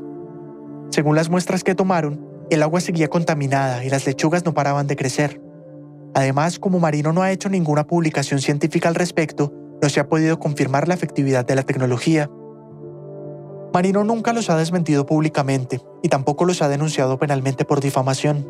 [0.91, 4.97] Según las muestras que tomaron, el agua seguía contaminada y las lechugas no paraban de
[4.97, 5.41] crecer.
[6.13, 9.51] Además, como Marino no ha hecho ninguna publicación científica al respecto,
[9.83, 12.31] no se ha podido confirmar la efectividad de la tecnología.
[13.73, 18.47] Marino nunca los ha desmentido públicamente y tampoco los ha denunciado penalmente por difamación.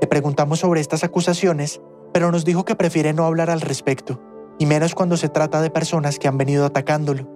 [0.00, 1.80] Le preguntamos sobre estas acusaciones,
[2.14, 4.22] pero nos dijo que prefiere no hablar al respecto,
[4.56, 7.28] y menos cuando se trata de personas que han venido atacándolo.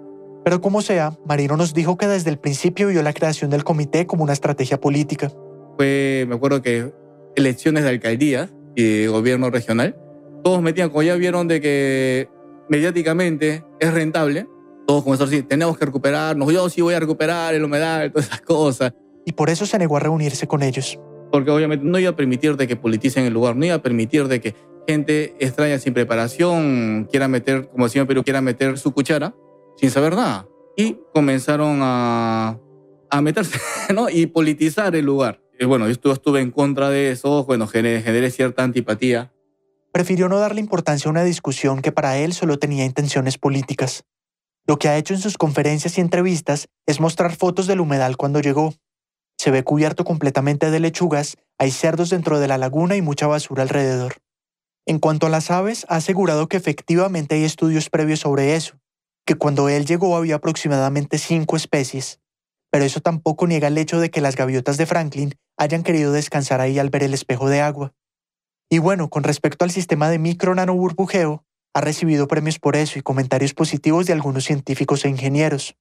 [0.44, 4.07] Pero como sea, Marino nos dijo que desde el principio vio la creación del comité
[4.07, 5.33] como una estrategia política.
[5.77, 6.92] Fue, me acuerdo que
[7.35, 9.96] elecciones de alcaldía y gobierno regional,
[10.44, 12.29] todos metían, como ya vieron de que
[12.70, 14.48] mediáticamente es rentable,
[14.87, 18.40] todos como decir, tenemos que recuperarnos, yo sí voy a recuperar el humedal, todas esas
[18.40, 18.94] cosas.
[19.26, 20.98] Y por eso se negó a reunirse con ellos.
[21.30, 24.28] Porque obviamente no iba a permitir de que politicen el lugar, no iba a permitir
[24.28, 24.54] de que
[24.88, 29.35] gente extraña sin preparación quiera meter, como decía Perú, quiera meter su cuchara
[29.76, 30.46] sin saber nada.
[30.76, 32.59] Y comenzaron a,
[33.11, 33.59] a meterse
[33.94, 34.09] ¿no?
[34.09, 35.40] y politizar el lugar.
[35.59, 39.30] Y bueno, yo estuve, en contra de eso, bueno, generé, generé cierta antipatía
[39.92, 44.05] prefirió no darle importancia a una discusión que para él solo tenía intenciones políticas.
[44.66, 48.40] Lo que ha hecho en sus conferencias y entrevistas es mostrar fotos del humedal cuando
[48.40, 48.74] llegó.
[49.38, 53.62] Se ve cubierto completamente de lechugas, hay cerdos dentro de la laguna y mucha basura
[53.62, 54.16] alrededor.
[54.87, 58.79] En cuanto a las aves, ha asegurado que efectivamente hay estudios previos sobre eso,
[59.27, 62.21] que cuando él llegó había aproximadamente cinco especies,
[62.71, 66.60] pero eso tampoco niega el hecho de que las gaviotas de Franklin hayan querido descansar
[66.60, 67.92] ahí al ver el espejo de agua.
[68.73, 71.44] Y bueno, con respecto al sistema de micro nano burbujeo,
[71.75, 75.77] ha recibido premios por eso y comentarios positivos de algunos científicos e ingenieros.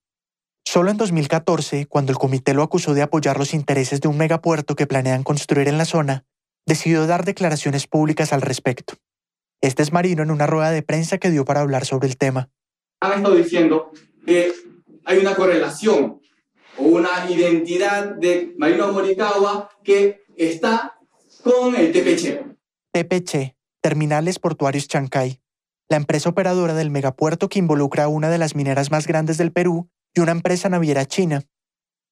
[0.65, 4.75] Solo en 2014, cuando el comité lo acusó de apoyar los intereses de un megapuerto
[4.75, 6.25] que planean construir en la zona,
[6.65, 8.95] decidió dar declaraciones públicas al respecto.
[9.61, 12.49] Este es Marino en una rueda de prensa que dio para hablar sobre el tema.
[13.01, 13.91] Han estado diciendo
[14.25, 14.51] que
[15.05, 16.21] hay una correlación
[16.77, 20.97] o una identidad de Marino Morikawa que está
[21.43, 22.48] con el TPC.
[22.99, 25.39] TPC, Terminales Portuarios Chancay,
[25.87, 29.53] la empresa operadora del megapuerto que involucra a una de las mineras más grandes del
[29.53, 31.43] Perú y una empresa naviera china.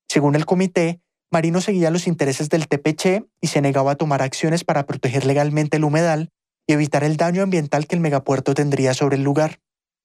[0.07, 4.63] Según el comité, Marino seguía los intereses del TPC y se negaba a tomar acciones
[4.63, 6.29] para proteger legalmente el humedal
[6.65, 9.59] y evitar el daño ambiental que el megapuerto tendría sobre el lugar.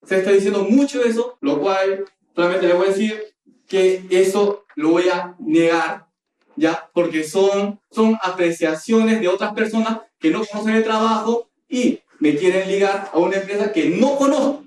[0.04, 3.22] Se está diciendo mucho de eso, lo cual solamente le voy a decir
[3.68, 6.08] que eso lo voy a negar,
[6.56, 6.90] ¿ya?
[6.92, 12.68] Porque son, son apreciaciones de otras personas que no conocen el trabajo y me quieren
[12.68, 14.62] ligar a una empresa que no conozco.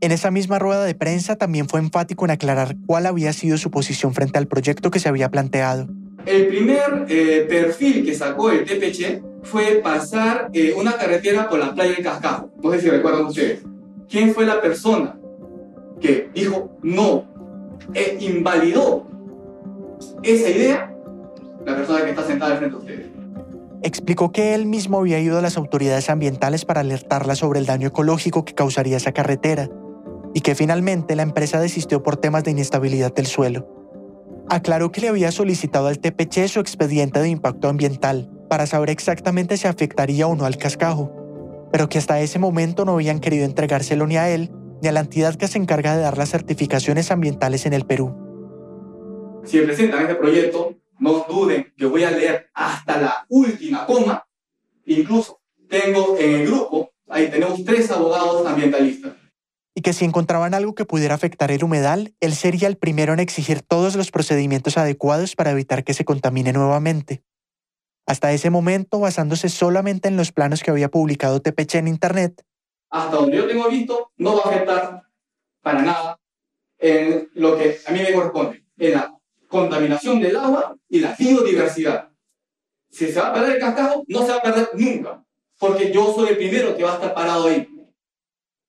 [0.00, 3.70] En esa misma rueda de prensa también fue enfático en aclarar cuál había sido su
[3.70, 5.88] posición frente al proyecto que se había planteado.
[6.26, 11.74] El primer eh, perfil que sacó el TPC fue pasar eh, una carretera por la
[11.74, 12.52] playa de Cascajo.
[12.62, 13.62] No sé si recuerdan ustedes.
[14.08, 15.18] ¿Quién fue la persona
[16.00, 17.24] que dijo no,
[17.94, 19.06] e invalidó
[20.22, 20.94] esa idea?
[21.64, 23.17] La persona que está sentada frente a ustedes.
[23.82, 27.88] Explicó que él mismo había ido a las autoridades ambientales para alertarla sobre el daño
[27.88, 29.68] ecológico que causaría esa carretera
[30.34, 33.68] y que finalmente la empresa desistió por temas de inestabilidad del suelo.
[34.48, 39.56] Aclaró que le había solicitado al TPC su expediente de impacto ambiental para saber exactamente
[39.56, 41.12] si afectaría o no al cascajo,
[41.70, 44.50] pero que hasta ese momento no habían querido entregárselo ni a él
[44.80, 48.14] ni a la entidad que se encarga de dar las certificaciones ambientales en el Perú.
[49.44, 54.26] Si presentan este proyecto, no duden que voy a leer hasta la última coma.
[54.84, 59.12] Incluso tengo en el grupo, ahí tenemos tres abogados ambientalistas.
[59.74, 63.20] Y que si encontraban algo que pudiera afectar el humedal, él sería el primero en
[63.20, 67.22] exigir todos los procedimientos adecuados para evitar que se contamine nuevamente.
[68.06, 72.42] Hasta ese momento, basándose solamente en los planos que había publicado TPC en Internet,
[72.90, 75.02] hasta donde yo tengo visto, no va a afectar
[75.60, 76.20] para nada
[76.78, 79.17] en lo que a mí me corresponde, en la
[79.48, 82.10] contaminación del agua y la biodiversidad.
[82.90, 85.24] Si se va a perder el cascajo, no se va a perder nunca,
[85.58, 87.68] porque yo soy el primero que va a estar parado ahí.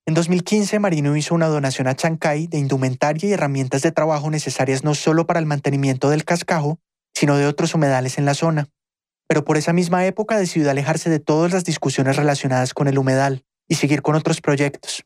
[0.06, 4.84] En 2015, Marino hizo una donación a Chancay de indumentaria y herramientas de trabajo necesarias
[4.84, 6.80] no solo para el mantenimiento del cascajo,
[7.14, 8.70] sino de otros humedales en la zona.
[9.28, 13.44] Pero por esa misma época decidió alejarse de todas las discusiones relacionadas con el humedal
[13.68, 15.06] y seguir con otros proyectos.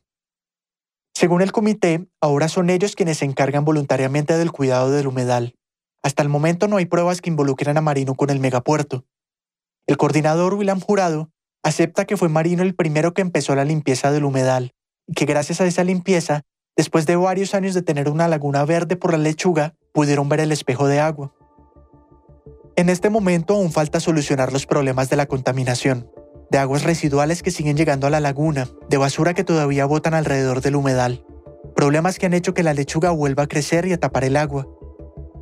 [1.14, 5.54] Según el comité, ahora son ellos quienes se encargan voluntariamente del cuidado del humedal.
[6.04, 9.06] Hasta el momento no hay pruebas que involucren a Marino con el megapuerto.
[9.86, 11.30] El coordinador William Jurado
[11.62, 14.74] acepta que fue Marino el primero que empezó la limpieza del humedal
[15.06, 16.42] y que gracias a esa limpieza,
[16.76, 20.52] después de varios años de tener una laguna verde por la lechuga, pudieron ver el
[20.52, 21.32] espejo de agua.
[22.76, 26.10] En este momento aún falta solucionar los problemas de la contaminación
[26.50, 30.60] de aguas residuales que siguen llegando a la laguna, de basura que todavía botan alrededor
[30.60, 31.24] del humedal.
[31.74, 34.68] Problemas que han hecho que la lechuga vuelva a crecer y a tapar el agua.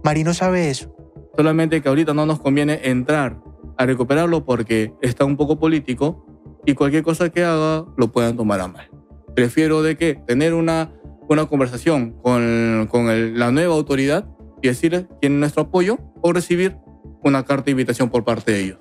[0.05, 0.95] Marino sabe eso.
[1.37, 3.41] Solamente que ahorita no nos conviene entrar
[3.79, 6.27] a recuperarlo porque está un poco político
[6.67, 8.91] y cualquier cosa que haga lo puedan tomar a mal.
[9.35, 10.93] Prefiero de que tener una,
[11.29, 14.27] una conversación con, con la nueva autoridad
[14.61, 16.77] y decirles tienen nuestro apoyo o recibir
[17.25, 18.79] una carta de invitación por parte de ellos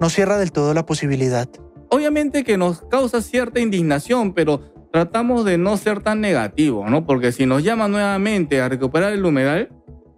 [0.00, 1.48] no cierra del todo la posibilidad.
[1.90, 4.60] Obviamente que nos causa cierta indignación, pero
[4.92, 7.06] tratamos de no ser tan negativos, ¿no?
[7.06, 9.68] Porque si nos llama nuevamente a recuperar el humedal,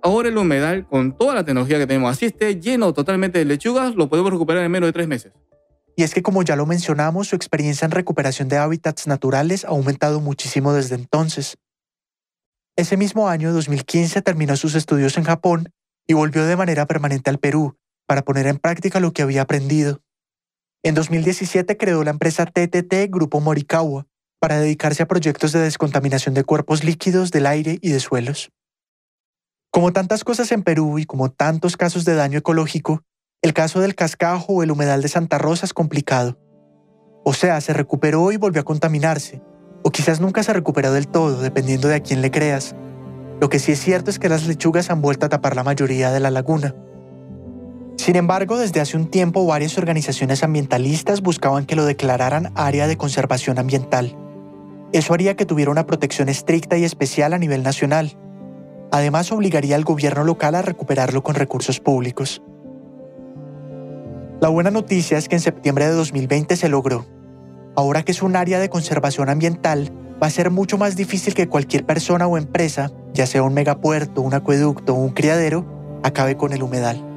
[0.02, 3.94] ahora el humedal, con toda la tecnología que tenemos, así esté lleno totalmente de lechugas,
[3.94, 5.32] lo podemos recuperar en menos de tres meses.
[5.96, 9.68] Y es que como ya lo mencionamos, su experiencia en recuperación de hábitats naturales ha
[9.68, 11.58] aumentado muchísimo desde entonces.
[12.76, 15.68] Ese mismo año, 2015, terminó sus estudios en Japón
[16.06, 17.76] y volvió de manera permanente al Perú,
[18.06, 20.00] para poner en práctica lo que había aprendido.
[20.82, 24.06] En 2017 creó la empresa TTT Grupo Morikawa
[24.40, 28.50] para dedicarse a proyectos de descontaminación de cuerpos líquidos del aire y de suelos.
[29.72, 33.04] Como tantas cosas en Perú y como tantos casos de daño ecológico,
[33.40, 36.38] el caso del cascajo o el humedal de Santa Rosa es complicado.
[37.24, 39.40] O sea, se recuperó y volvió a contaminarse,
[39.82, 42.76] o quizás nunca se recuperó del todo, dependiendo de a quién le creas.
[43.40, 46.12] Lo que sí es cierto es que las lechugas han vuelto a tapar la mayoría
[46.12, 46.74] de la laguna.
[47.96, 52.98] Sin embargo, desde hace un tiempo varias organizaciones ambientalistas buscaban que lo declararan área de
[52.98, 54.18] conservación ambiental.
[54.92, 58.18] Eso haría que tuviera una protección estricta y especial a nivel nacional.
[58.92, 62.42] Además, obligaría al gobierno local a recuperarlo con recursos públicos.
[64.40, 67.06] La buena noticia es que en septiembre de 2020 se logró.
[67.74, 69.90] Ahora que es un área de conservación ambiental,
[70.22, 74.20] va a ser mucho más difícil que cualquier persona o empresa, ya sea un megapuerto,
[74.20, 75.64] un acueducto o un criadero,
[76.02, 77.11] acabe con el humedal.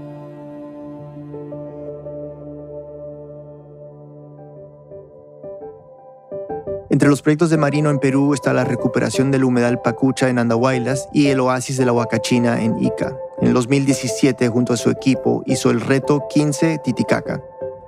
[6.96, 11.10] Entre los proyectos de Marino en Perú está la recuperación del humedal Pacucha en Andahuaylas
[11.12, 13.14] y el oasis de la Huacachina en Ica.
[13.42, 17.42] En el 2017, junto a su equipo, hizo el reto 15 Titicaca,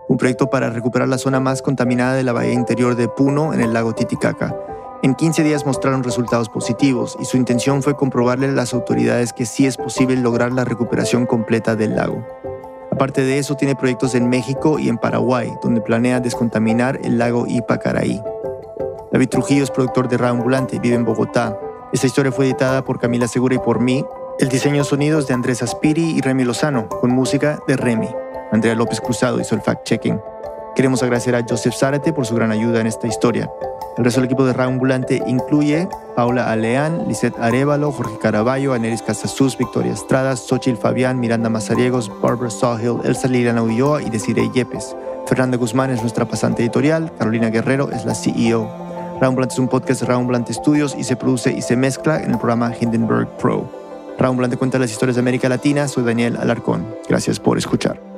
[0.09, 3.61] un proyecto para recuperar la zona más contaminada de la bahía interior de Puno en
[3.61, 4.53] el lago Titicaca.
[5.01, 9.45] En 15 días mostraron resultados positivos y su intención fue comprobarle a las autoridades que
[9.45, 12.27] sí es posible lograr la recuperación completa del lago.
[12.91, 17.45] Aparte de eso, tiene proyectos en México y en Paraguay, donde planea descontaminar el lago
[17.47, 18.21] Ipacaraí.
[19.11, 21.57] David Trujillo es productor de Ambulante y vive en Bogotá.
[21.93, 24.03] Esta historia fue editada por Camila Segura y por mí.
[24.39, 28.09] El diseño sonidos de Andrés Aspiri y Remy Lozano, con música de Remy.
[28.51, 30.21] Andrea López Cruzado hizo el fact-checking.
[30.75, 33.49] Queremos agradecer a Joseph Zárate por su gran ayuda en esta historia.
[33.97, 39.57] El resto del equipo de Ambulante incluye Paula Aleán, Lisette Arevalo, Jorge Caraballo, Aneris Casasus,
[39.57, 44.95] Victoria Estrada, Xochil Fabián, Miranda Mazariegos, Barbara Sawhill, Elsa Liliana Ulloa y Desiree Yepes.
[45.25, 48.86] Fernanda Guzmán es nuestra pasante editorial, Carolina Guerrero es la CEO.
[49.25, 52.37] Ambulante es un podcast de Ambulante Studios y se produce y se mezcla en el
[52.37, 53.69] programa Hindenburg Pro.
[54.19, 56.85] Ambulante cuenta las historias de América Latina, soy Daniel Alarcón.
[57.07, 58.16] Gracias por escuchar.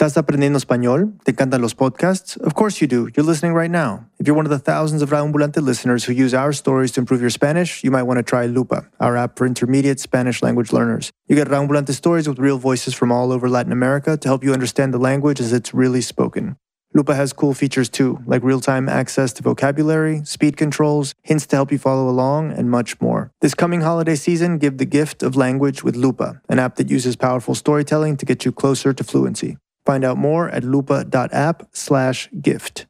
[0.00, 1.12] ¿Estás aprendiendo español?
[1.24, 2.38] ¿Te encantan los podcasts?
[2.38, 3.10] Of course you do.
[3.14, 4.06] You're listening right now.
[4.18, 7.20] If you're one of the thousands of Raambulante listeners who use our stories to improve
[7.20, 11.12] your Spanish, you might want to try Lupa, our app for intermediate Spanish language learners.
[11.28, 14.54] You get Raambulante stories with real voices from all over Latin America to help you
[14.54, 16.56] understand the language as it's really spoken.
[16.94, 21.56] Lupa has cool features too, like real time access to vocabulary, speed controls, hints to
[21.56, 23.32] help you follow along, and much more.
[23.42, 27.16] This coming holiday season, give the gift of language with Lupa, an app that uses
[27.16, 29.58] powerful storytelling to get you closer to fluency.
[29.84, 32.86] Find out more at lupa.app slash gift.